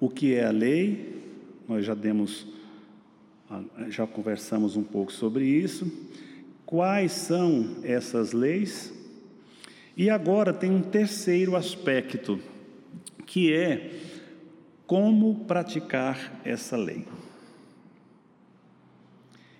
o 0.00 0.10
que 0.10 0.34
é 0.34 0.44
a 0.44 0.50
lei? 0.50 1.22
Nós 1.68 1.84
já 1.84 1.94
demos, 1.94 2.48
já 3.88 4.08
conversamos 4.08 4.76
um 4.76 4.82
pouco 4.82 5.12
sobre 5.12 5.44
isso. 5.44 5.90
Quais 6.66 7.12
são 7.12 7.76
essas 7.84 8.32
leis? 8.32 8.92
E 9.96 10.10
agora 10.10 10.52
tem 10.52 10.70
um 10.70 10.82
terceiro 10.82 11.54
aspecto, 11.54 12.40
que 13.24 13.52
é 13.52 13.92
como 14.84 15.44
praticar 15.46 16.40
essa 16.44 16.76
lei. 16.76 17.04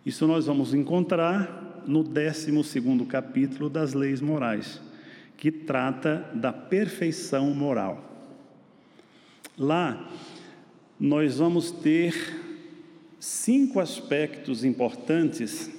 Isso 0.05 0.27
nós 0.27 0.47
vamos 0.47 0.75
encontrar 0.75 1.66
no 1.87 2.03
12 2.03 2.53
capítulo 3.09 3.71
das 3.71 3.95
Leis 3.95 4.21
Morais, 4.21 4.81
que 5.37 5.51
trata 5.51 6.31
da 6.35 6.53
perfeição 6.53 7.55
moral. 7.55 8.03
Lá, 9.57 10.11
nós 10.99 11.39
vamos 11.39 11.71
ter 11.71 12.15
cinco 13.21 13.81
aspectos 13.81 14.65
importantes 14.65 15.71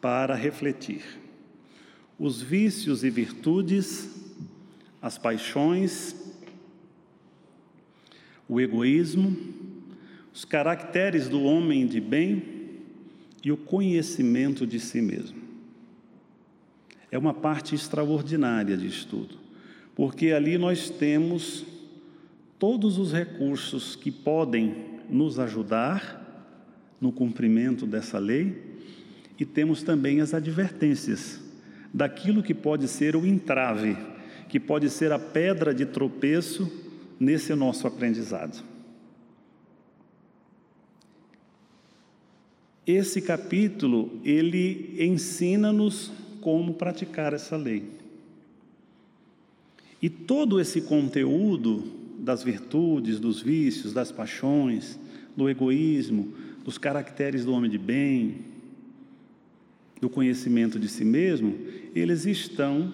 para 0.00 0.34
refletir: 0.34 1.02
os 2.18 2.42
vícios 2.42 3.04
e 3.04 3.10
virtudes, 3.10 4.10
as 5.00 5.16
paixões, 5.18 6.16
o 8.48 8.60
egoísmo, 8.60 9.36
os 10.32 10.44
caracteres 10.44 11.28
do 11.28 11.42
homem 11.42 11.86
de 11.86 12.00
bem 12.00 12.61
e 13.42 13.50
o 13.50 13.56
conhecimento 13.56 14.66
de 14.66 14.78
si 14.78 15.00
mesmo. 15.00 15.40
É 17.10 17.18
uma 17.18 17.34
parte 17.34 17.74
extraordinária 17.74 18.76
de 18.76 18.86
estudo, 18.86 19.36
porque 19.94 20.32
ali 20.32 20.56
nós 20.56 20.88
temos 20.88 21.64
todos 22.58 22.98
os 22.98 23.12
recursos 23.12 23.96
que 23.96 24.10
podem 24.10 24.74
nos 25.10 25.38
ajudar 25.38 26.20
no 27.00 27.12
cumprimento 27.12 27.86
dessa 27.86 28.18
lei 28.18 28.78
e 29.38 29.44
temos 29.44 29.82
também 29.82 30.20
as 30.20 30.32
advertências 30.32 31.40
daquilo 31.92 32.42
que 32.42 32.54
pode 32.54 32.86
ser 32.86 33.16
o 33.16 33.26
entrave, 33.26 33.96
que 34.48 34.60
pode 34.60 34.88
ser 34.88 35.12
a 35.12 35.18
pedra 35.18 35.74
de 35.74 35.84
tropeço 35.84 36.70
nesse 37.18 37.54
nosso 37.54 37.86
aprendizado. 37.86 38.71
Esse 42.86 43.20
capítulo, 43.20 44.20
ele 44.24 44.96
ensina-nos 44.98 46.10
como 46.40 46.74
praticar 46.74 47.32
essa 47.32 47.56
lei. 47.56 47.84
E 50.00 50.10
todo 50.10 50.60
esse 50.60 50.80
conteúdo 50.80 51.84
das 52.18 52.42
virtudes, 52.42 53.20
dos 53.20 53.40
vícios, 53.40 53.92
das 53.92 54.10
paixões, 54.10 54.98
do 55.36 55.48
egoísmo, 55.48 56.34
dos 56.64 56.76
caracteres 56.76 57.44
do 57.44 57.52
homem 57.52 57.70
de 57.70 57.78
bem, 57.78 58.38
do 60.00 60.10
conhecimento 60.10 60.78
de 60.78 60.88
si 60.88 61.04
mesmo, 61.04 61.56
eles 61.94 62.26
estão 62.26 62.92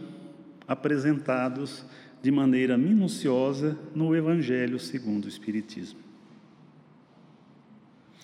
apresentados 0.66 1.84
de 2.22 2.30
maneira 2.30 2.76
minuciosa 2.76 3.78
no 3.94 4.14
Evangelho 4.14 4.78
segundo 4.78 5.24
o 5.24 5.28
Espiritismo. 5.28 6.07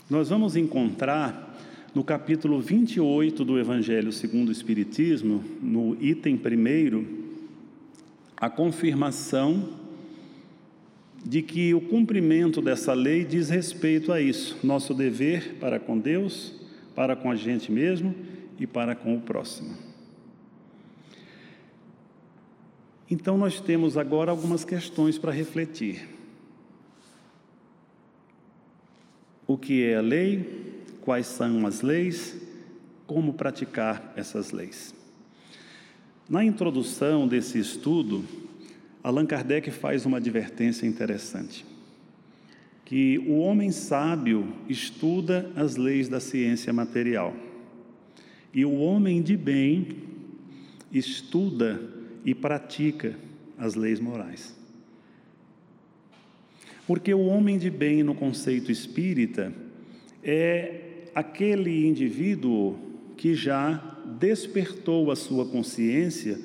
Nós 0.09 0.29
vamos 0.29 0.55
encontrar 0.55 1.59
no 1.95 2.05
capítulo 2.05 2.61
28 2.61 3.43
do 3.43 3.59
Evangelho 3.59 4.13
segundo 4.13 4.51
o 4.51 4.53
Espiritismo, 4.53 5.43
no 5.63 5.97
item 5.99 6.37
primeiro, 6.37 7.09
a 8.37 8.51
confirmação 8.51 9.67
de 11.25 11.41
que 11.41 11.73
o 11.73 11.81
cumprimento 11.81 12.61
dessa 12.61 12.93
lei 12.93 13.25
diz 13.25 13.49
respeito 13.49 14.13
a 14.13 14.21
isso, 14.21 14.59
nosso 14.63 14.93
dever 14.93 15.55
para 15.59 15.81
com 15.81 15.99
Deus, 15.99 16.53
para 16.95 17.17
com 17.17 17.31
a 17.31 17.35
gente 17.35 17.73
mesmo 17.73 18.15
e 18.61 18.67
para 18.67 18.95
com 18.95 19.17
o 19.17 19.23
próximo. 19.23 19.75
Então, 23.11 23.39
nós 23.39 23.59
temos 23.59 23.97
agora 23.97 24.31
algumas 24.31 24.67
questões 24.67 25.17
para 25.17 25.33
refletir. 25.33 26.14
O 29.47 29.59
que 29.59 29.85
é 29.85 29.97
a 29.97 30.01
lei? 30.01 30.65
quais 31.05 31.27
são 31.27 31.67
as 31.67 31.83
leis, 31.83 32.35
como 33.07 33.35
praticar 33.35 34.15
essas 34.17 34.53
leis. 34.53 34.95
Na 36.27 36.43
introdução 36.43 37.29
desse 37.29 37.59
estudo, 37.59 38.25
Allan 39.03 39.27
Kardec 39.27 39.71
faz 39.71 40.07
uma 40.07 40.17
advertência 40.17 40.87
interessante, 40.87 41.67
que 42.87 43.19
o 43.19 43.37
homem 43.37 43.71
sábio 43.71 44.49
estuda 44.67 45.51
as 45.55 45.77
leis 45.77 46.09
da 46.09 46.21
ciência 46.21 46.73
material 46.73 47.37
e 48.53 48.65
o 48.65 48.73
homem 48.73 49.21
de 49.21 49.37
bem 49.37 49.99
estuda 50.91 51.83
e 52.25 52.35
pratica 52.35 53.15
as 53.59 53.75
leis 53.75 54.01
morais. 54.01 54.57
Porque 56.87 57.15
o 57.15 57.27
homem 57.27 57.59
de 57.59 57.71
bem, 57.71 58.03
no 58.03 58.15
conceito 58.15 58.71
espírita, 58.71 59.53
é 60.23 60.81
aquele 61.15 61.87
indivíduo 61.87 62.77
que 63.17 63.35
já 63.35 63.83
despertou 64.19 65.11
a 65.11 65.17
sua 65.17 65.47
consciência 65.47 66.39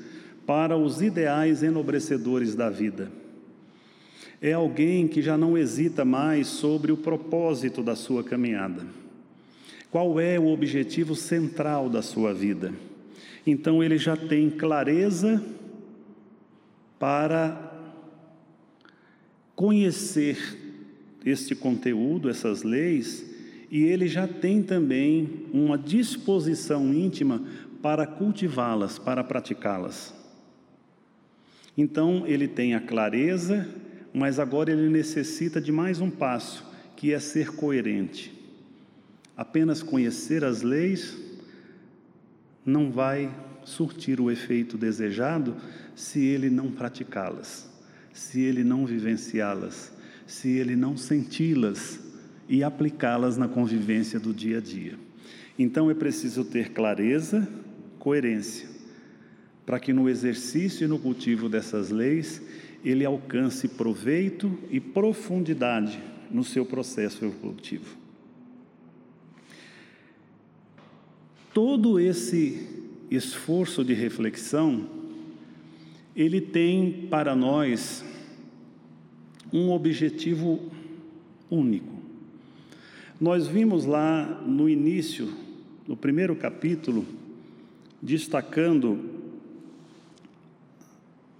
para 0.45 0.78
os 0.78 1.02
ideais 1.02 1.62
enobrecedores 1.62 2.56
da 2.56 2.69
vida. 2.69 3.12
É 4.41 4.54
alguém 4.54 5.08
que 5.08 5.21
já 5.21 5.38
não 5.38 5.58
hesita 5.58 6.06
mais 6.06 6.47
sobre 6.47 6.91
o 6.91 6.97
propósito 6.97 7.84
da 7.84 7.95
sua 7.95 8.23
caminhada. 8.23 8.86
Qual 9.91 10.19
é 10.19 10.39
o 10.39 10.47
objetivo 10.47 11.15
central 11.15 11.89
da 11.89 12.02
sua 12.02 12.34
vida? 12.34 12.73
Então 13.45 13.84
ele 13.84 13.97
já 13.97 14.15
tem 14.15 14.49
clareza 14.49 15.43
para 16.97 17.69
conhecer 19.60 20.38
este 21.26 21.54
conteúdo, 21.54 22.30
essas 22.30 22.63
leis, 22.63 23.26
e 23.69 23.84
ele 23.84 24.08
já 24.08 24.26
tem 24.26 24.63
também 24.63 25.48
uma 25.52 25.78
disposição 25.78 26.93
íntima 26.93 27.43
para 27.82 28.08
cultivá-las, 28.08 28.98
para 28.98 29.22
praticá-las. 29.22 30.13
Então, 31.78 32.26
ele 32.26 32.48
tem 32.48 32.74
a 32.74 32.80
clareza, 32.80 33.67
mas 34.13 34.39
agora 34.39 34.72
ele 34.72 34.88
necessita 34.88 35.60
de 35.60 35.74
mais 35.74 36.00
um 36.00 36.10
passo, 36.10 36.65
que 36.95 37.12
é 37.12 37.19
ser 37.19 37.54
coerente. 37.54 38.32
Apenas 39.36 39.84
conhecer 39.84 40.45
as 40.45 40.62
leis 40.62 41.17
não 42.65 42.89
vai 42.89 43.30
surtir 43.65 44.22
o 44.22 44.32
efeito 44.32 44.78
desejado 44.78 45.58
se 45.98 46.26
ele 46.26 46.50
não 46.50 46.72
praticá-las, 46.72 47.69
se 48.13 48.41
ele 48.41 48.63
não 48.63 48.86
vivenciá-las, 48.86 49.91
se 50.26 50.50
ele 50.50 50.76
não 50.76 50.98
senti-las 50.98 52.00
e 52.48 52.63
aplicá-las 52.63 53.38
na 53.38 53.48
convivência 53.48 54.19
do 54.19 54.34
dia 54.34 54.58
a 54.58 54.62
dia. 54.62 54.95
Então 55.58 55.91
é 55.91 55.93
preciso 55.93 56.43
ter 56.43 56.72
clareza, 56.72 57.48
coerência, 58.00 58.67
para 59.65 59.80
que 59.80 59.93
no 59.93 60.10
exercício 60.10 60.86
e 60.86 60.88
no 60.88 60.98
cultivo 60.98 61.48
dessas 61.48 61.90
leis 61.90 62.42
ele 62.84 63.06
alcance 63.06 63.67
proveito 63.67 64.58
e 64.71 64.79
profundidade 64.79 66.02
no 66.31 66.44
seu 66.44 66.65
processo 66.65 67.25
evolutivo. 67.25 67.98
Todo 71.54 72.00
esse 72.00 72.67
esforço 73.12 73.84
de 73.84 73.94
reflexão, 73.94 74.98
ele 76.16 76.42
tem 76.42 77.08
para 77.10 77.36
nós 77.36 78.04
um 79.52 79.72
objetivo 79.72 80.72
único. 81.50 82.00
Nós 83.20 83.48
vimos 83.48 83.86
lá 83.86 84.26
no 84.46 84.70
início, 84.70 85.30
no 85.88 85.98
primeiro 85.98 86.36
capítulo, 86.36 87.06
destacando 88.02 89.20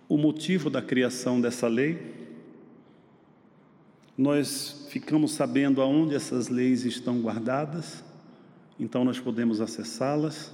o 0.10 0.18
motivo 0.18 0.70
da 0.70 0.82
criação 0.82 1.40
dessa 1.40 1.68
lei. 1.68 2.18
Nós 4.18 4.88
ficamos 4.90 5.32
sabendo 5.32 5.82
aonde 5.82 6.16
essas 6.16 6.50
leis 6.50 6.84
estão 6.84 7.22
guardadas, 7.22 8.04
então 8.80 9.06
nós 9.06 9.20
podemos 9.20 9.62
acessá-las. 9.62 10.54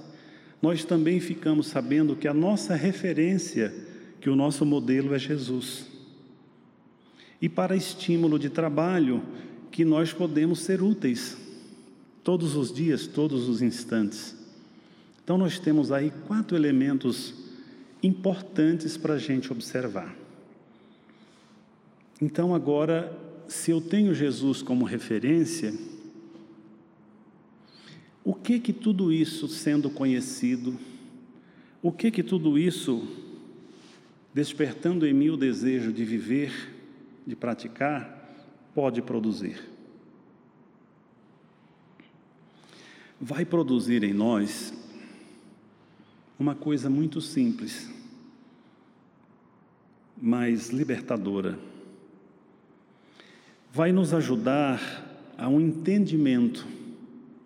Nós 0.60 0.84
também 0.84 1.18
ficamos 1.20 1.66
sabendo 1.66 2.14
que 2.14 2.28
a 2.28 2.34
nossa 2.34 2.74
referência, 2.74 3.74
que 4.26 4.30
o 4.30 4.34
nosso 4.34 4.66
modelo 4.66 5.14
é 5.14 5.20
Jesus. 5.20 5.86
e 7.40 7.48
para 7.48 7.76
estímulo 7.76 8.40
de 8.40 8.50
trabalho 8.50 9.22
que 9.70 9.84
nós 9.84 10.12
podemos 10.12 10.58
ser 10.58 10.82
úteis 10.82 11.36
todos 12.24 12.56
os 12.56 12.74
dias, 12.74 13.06
todos 13.06 13.48
os 13.48 13.62
instantes. 13.62 14.34
Então, 15.22 15.38
nós 15.38 15.60
temos 15.60 15.92
aí 15.92 16.12
quatro 16.26 16.56
elementos 16.56 17.34
importantes 18.02 18.96
para 18.96 19.14
a 19.14 19.18
gente 19.18 19.52
observar. 19.52 20.12
Então, 22.20 22.52
agora, 22.52 23.16
se 23.46 23.70
eu 23.70 23.80
tenho 23.80 24.12
Jesus 24.12 24.60
como 24.60 24.84
referência, 24.84 25.72
o 28.24 28.34
que 28.34 28.58
que 28.58 28.72
tudo 28.72 29.12
isso 29.12 29.46
sendo 29.46 29.88
conhecido, 29.88 30.76
o 31.80 31.92
que 31.92 32.10
que 32.10 32.24
tudo 32.24 32.58
isso 32.58 33.24
despertando 34.36 35.06
em 35.06 35.14
mim 35.14 35.30
o 35.30 35.36
desejo 35.36 35.90
de 35.90 36.04
viver, 36.04 36.52
de 37.26 37.34
praticar, 37.34 38.36
pode 38.74 39.00
produzir? 39.00 39.66
Vai 43.18 43.46
produzir 43.46 44.04
em 44.04 44.12
nós 44.12 44.74
uma 46.38 46.54
coisa 46.54 46.90
muito 46.90 47.18
simples, 47.18 47.90
mas 50.20 50.68
libertadora. 50.68 51.58
Vai 53.72 53.90
nos 53.90 54.12
ajudar 54.12 55.32
a 55.38 55.48
um 55.48 55.58
entendimento 55.58 56.66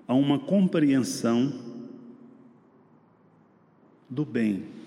a 0.08 0.14
uma 0.14 0.40
compreensão 0.40 1.52
do 4.08 4.24
bem. 4.24 4.79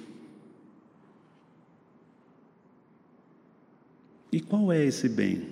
E 4.34 4.40
qual 4.40 4.72
é 4.72 4.84
esse 4.84 5.08
bem? 5.08 5.44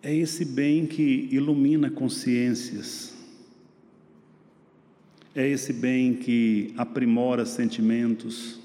É 0.00 0.14
esse 0.14 0.44
bem 0.44 0.86
que 0.86 1.28
ilumina 1.32 1.90
consciências, 1.90 3.12
é 5.34 5.48
esse 5.48 5.72
bem 5.72 6.14
que 6.14 6.72
aprimora 6.76 7.44
sentimentos, 7.44 8.60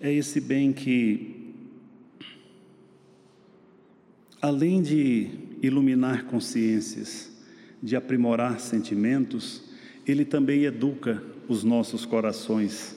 é 0.00 0.10
esse 0.10 0.40
bem 0.40 0.72
que 0.72 1.52
além 4.40 4.80
de 4.80 5.28
iluminar 5.62 6.24
consciências, 6.24 7.30
de 7.82 7.94
aprimorar 7.94 8.58
sentimentos, 8.58 9.70
ele 10.06 10.24
também 10.24 10.64
educa 10.64 11.22
os 11.48 11.62
nossos 11.64 12.04
corações. 12.04 12.96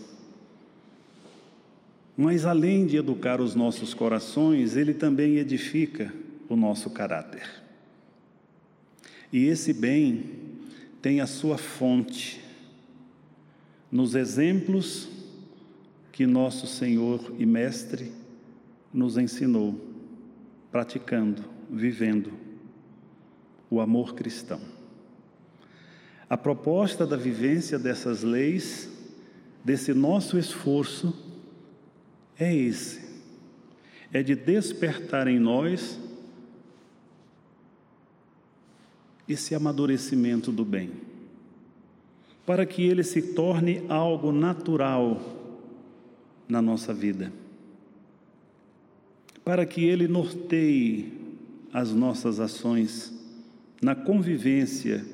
Mas 2.17 2.45
além 2.45 2.85
de 2.85 2.97
educar 2.97 3.41
os 3.41 3.55
nossos 3.55 3.93
corações, 3.93 4.75
ele 4.75 4.93
também 4.93 5.37
edifica 5.37 6.13
o 6.47 6.55
nosso 6.55 6.89
caráter. 6.89 7.47
E 9.31 9.45
esse 9.47 9.73
bem 9.73 10.23
tem 11.01 11.19
a 11.19 11.27
sua 11.27 11.57
fonte 11.57 12.41
nos 13.91 14.15
exemplos 14.15 15.09
que 16.11 16.25
nosso 16.25 16.65
Senhor 16.65 17.33
e 17.37 17.45
Mestre 17.45 18.11
nos 18.93 19.17
ensinou 19.17 19.79
praticando, 20.71 21.43
vivendo 21.69 22.31
o 23.69 23.81
amor 23.81 24.15
cristão. 24.15 24.74
A 26.29 26.37
proposta 26.37 27.05
da 27.05 27.15
vivência 27.15 27.77
dessas 27.77 28.23
leis, 28.23 28.89
desse 29.63 29.93
nosso 29.93 30.37
esforço, 30.37 31.13
é 32.37 32.53
esse: 32.53 33.01
é 34.11 34.23
de 34.23 34.35
despertar 34.35 35.27
em 35.27 35.39
nós 35.39 35.99
esse 39.27 39.55
amadurecimento 39.55 40.51
do 40.51 40.63
bem, 40.63 40.91
para 42.45 42.65
que 42.65 42.83
ele 42.83 43.03
se 43.03 43.33
torne 43.33 43.83
algo 43.89 44.31
natural 44.31 45.19
na 46.47 46.61
nossa 46.61 46.93
vida 46.93 47.31
para 49.45 49.63
que 49.63 49.85
Ele 49.85 50.07
norteie 50.07 51.13
as 51.71 51.93
nossas 51.93 52.39
ações 52.39 53.13
na 53.79 53.93
convivência 53.93 55.05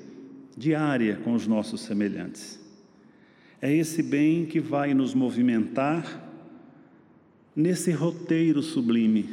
diária 0.58 1.18
com 1.24 1.34
os 1.34 1.48
nossos 1.48 1.82
semelhantes. 1.82 2.60
É 3.62 3.74
esse 3.74 4.02
bem 4.02 4.46
que 4.46 4.60
vai 4.60 4.94
nos 4.94 5.14
movimentar 5.14 6.30
nesse 7.56 7.92
roteiro 7.92 8.62
sublime, 8.62 9.30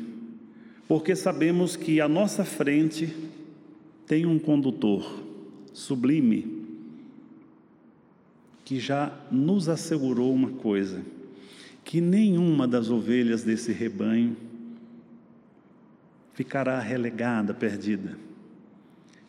porque 0.87 1.17
sabemos 1.17 1.77
que 1.77 2.01
à 2.01 2.09
nossa 2.09 2.45
frente 2.45 3.15
tem 4.07 4.27
um 4.27 4.39
condutor 4.39 5.25
sublime 5.73 6.59
que 8.65 8.79
já 8.79 9.19
nos 9.31 9.69
assegurou 9.69 10.31
uma 10.35 10.51
coisa: 10.51 11.03
que 11.85 12.03
nenhuma 12.03 12.69
das 12.69 12.91
ovelhas 12.91 13.43
desse 13.43 13.73
rebanho 13.73 14.37
ficará 16.35 16.79
relegada, 16.79 17.55
perdida, 17.55 18.19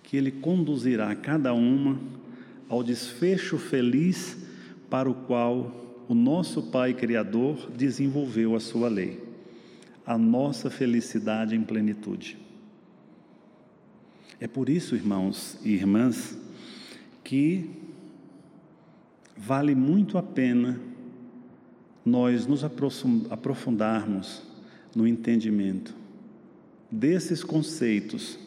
que 0.09 0.17
Ele 0.17 0.31
conduzirá 0.31 1.15
cada 1.15 1.53
uma 1.53 1.99
ao 2.67 2.81
desfecho 2.81 3.59
feliz 3.59 4.35
para 4.89 5.07
o 5.07 5.13
qual 5.13 6.01
o 6.07 6.15
nosso 6.15 6.63
Pai 6.63 6.95
Criador 6.95 7.69
desenvolveu 7.69 8.55
a 8.55 8.59
sua 8.59 8.89
lei, 8.89 9.23
a 10.03 10.17
nossa 10.17 10.67
felicidade 10.71 11.55
em 11.55 11.61
plenitude. 11.61 12.39
É 14.39 14.47
por 14.47 14.67
isso, 14.67 14.95
irmãos 14.95 15.59
e 15.63 15.73
irmãs, 15.73 16.35
que 17.23 17.69
vale 19.37 19.75
muito 19.75 20.17
a 20.17 20.23
pena 20.23 20.79
nós 22.03 22.47
nos 22.47 22.63
aprofundarmos 22.63 24.41
no 24.95 25.05
entendimento 25.05 25.93
desses 26.89 27.43
conceitos, 27.43 28.39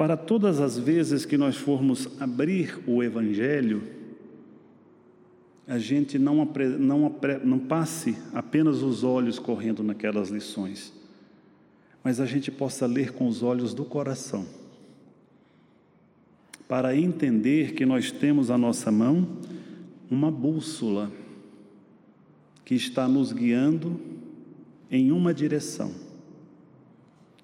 para 0.00 0.16
todas 0.16 0.60
as 0.62 0.78
vezes 0.78 1.26
que 1.26 1.36
nós 1.36 1.56
formos 1.56 2.08
abrir 2.18 2.80
o 2.86 3.02
Evangelho, 3.02 3.82
a 5.68 5.78
gente 5.78 6.18
não, 6.18 6.42
não, 6.78 7.14
não 7.44 7.58
passe 7.58 8.16
apenas 8.32 8.82
os 8.82 9.04
olhos 9.04 9.38
correndo 9.38 9.82
naquelas 9.82 10.30
lições, 10.30 10.90
mas 12.02 12.18
a 12.18 12.24
gente 12.24 12.50
possa 12.50 12.86
ler 12.86 13.12
com 13.12 13.28
os 13.28 13.42
olhos 13.42 13.74
do 13.74 13.84
coração, 13.84 14.46
para 16.66 16.96
entender 16.96 17.74
que 17.74 17.84
nós 17.84 18.10
temos 18.10 18.50
à 18.50 18.56
nossa 18.56 18.90
mão 18.90 19.28
uma 20.10 20.30
bússola 20.30 21.12
que 22.64 22.74
está 22.74 23.06
nos 23.06 23.34
guiando 23.34 24.00
em 24.90 25.12
uma 25.12 25.34
direção 25.34 25.92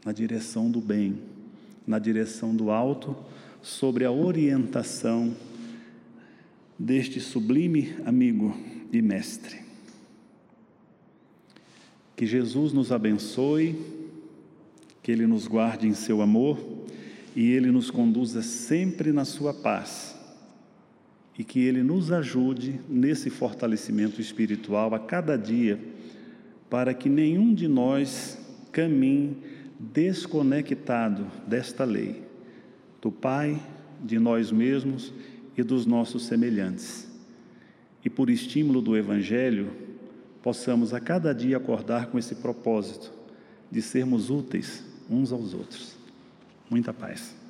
na 0.02 0.12
direção 0.12 0.70
do 0.70 0.80
bem, 0.80 1.35
na 1.86 1.98
direção 1.98 2.54
do 2.54 2.70
alto, 2.70 3.16
sobre 3.62 4.04
a 4.04 4.10
orientação 4.10 5.34
deste 6.78 7.20
sublime 7.20 7.94
amigo 8.04 8.56
e 8.92 9.00
mestre. 9.00 9.60
Que 12.14 12.26
Jesus 12.26 12.72
nos 12.72 12.92
abençoe, 12.92 13.76
que 15.02 15.12
Ele 15.12 15.26
nos 15.26 15.46
guarde 15.46 15.86
em 15.86 15.94
seu 15.94 16.22
amor 16.22 16.58
e 17.34 17.50
Ele 17.50 17.70
nos 17.70 17.90
conduza 17.90 18.42
sempre 18.42 19.12
na 19.12 19.24
sua 19.24 19.52
paz. 19.52 20.16
E 21.38 21.44
que 21.44 21.60
Ele 21.60 21.82
nos 21.82 22.10
ajude 22.10 22.80
nesse 22.88 23.28
fortalecimento 23.28 24.20
espiritual 24.20 24.94
a 24.94 24.98
cada 24.98 25.36
dia, 25.36 25.78
para 26.70 26.94
que 26.94 27.10
nenhum 27.10 27.52
de 27.52 27.68
nós 27.68 28.38
caminhe 28.72 29.36
desconectado 29.78 31.26
desta 31.46 31.84
lei, 31.84 32.24
do 33.00 33.10
Pai, 33.10 33.60
de 34.02 34.18
nós 34.18 34.50
mesmos 34.50 35.12
e 35.56 35.62
dos 35.62 35.86
nossos 35.86 36.26
semelhantes. 36.26 37.08
E 38.04 38.10
por 38.10 38.30
estímulo 38.30 38.80
do 38.80 38.96
Evangelho, 38.96 39.70
possamos 40.42 40.94
a 40.94 41.00
cada 41.00 41.34
dia 41.34 41.56
acordar 41.56 42.06
com 42.06 42.18
esse 42.18 42.36
propósito 42.36 43.12
de 43.70 43.82
sermos 43.82 44.30
úteis 44.30 44.84
uns 45.10 45.32
aos 45.32 45.54
outros. 45.54 45.96
Muita 46.70 46.92
paz. 46.92 47.45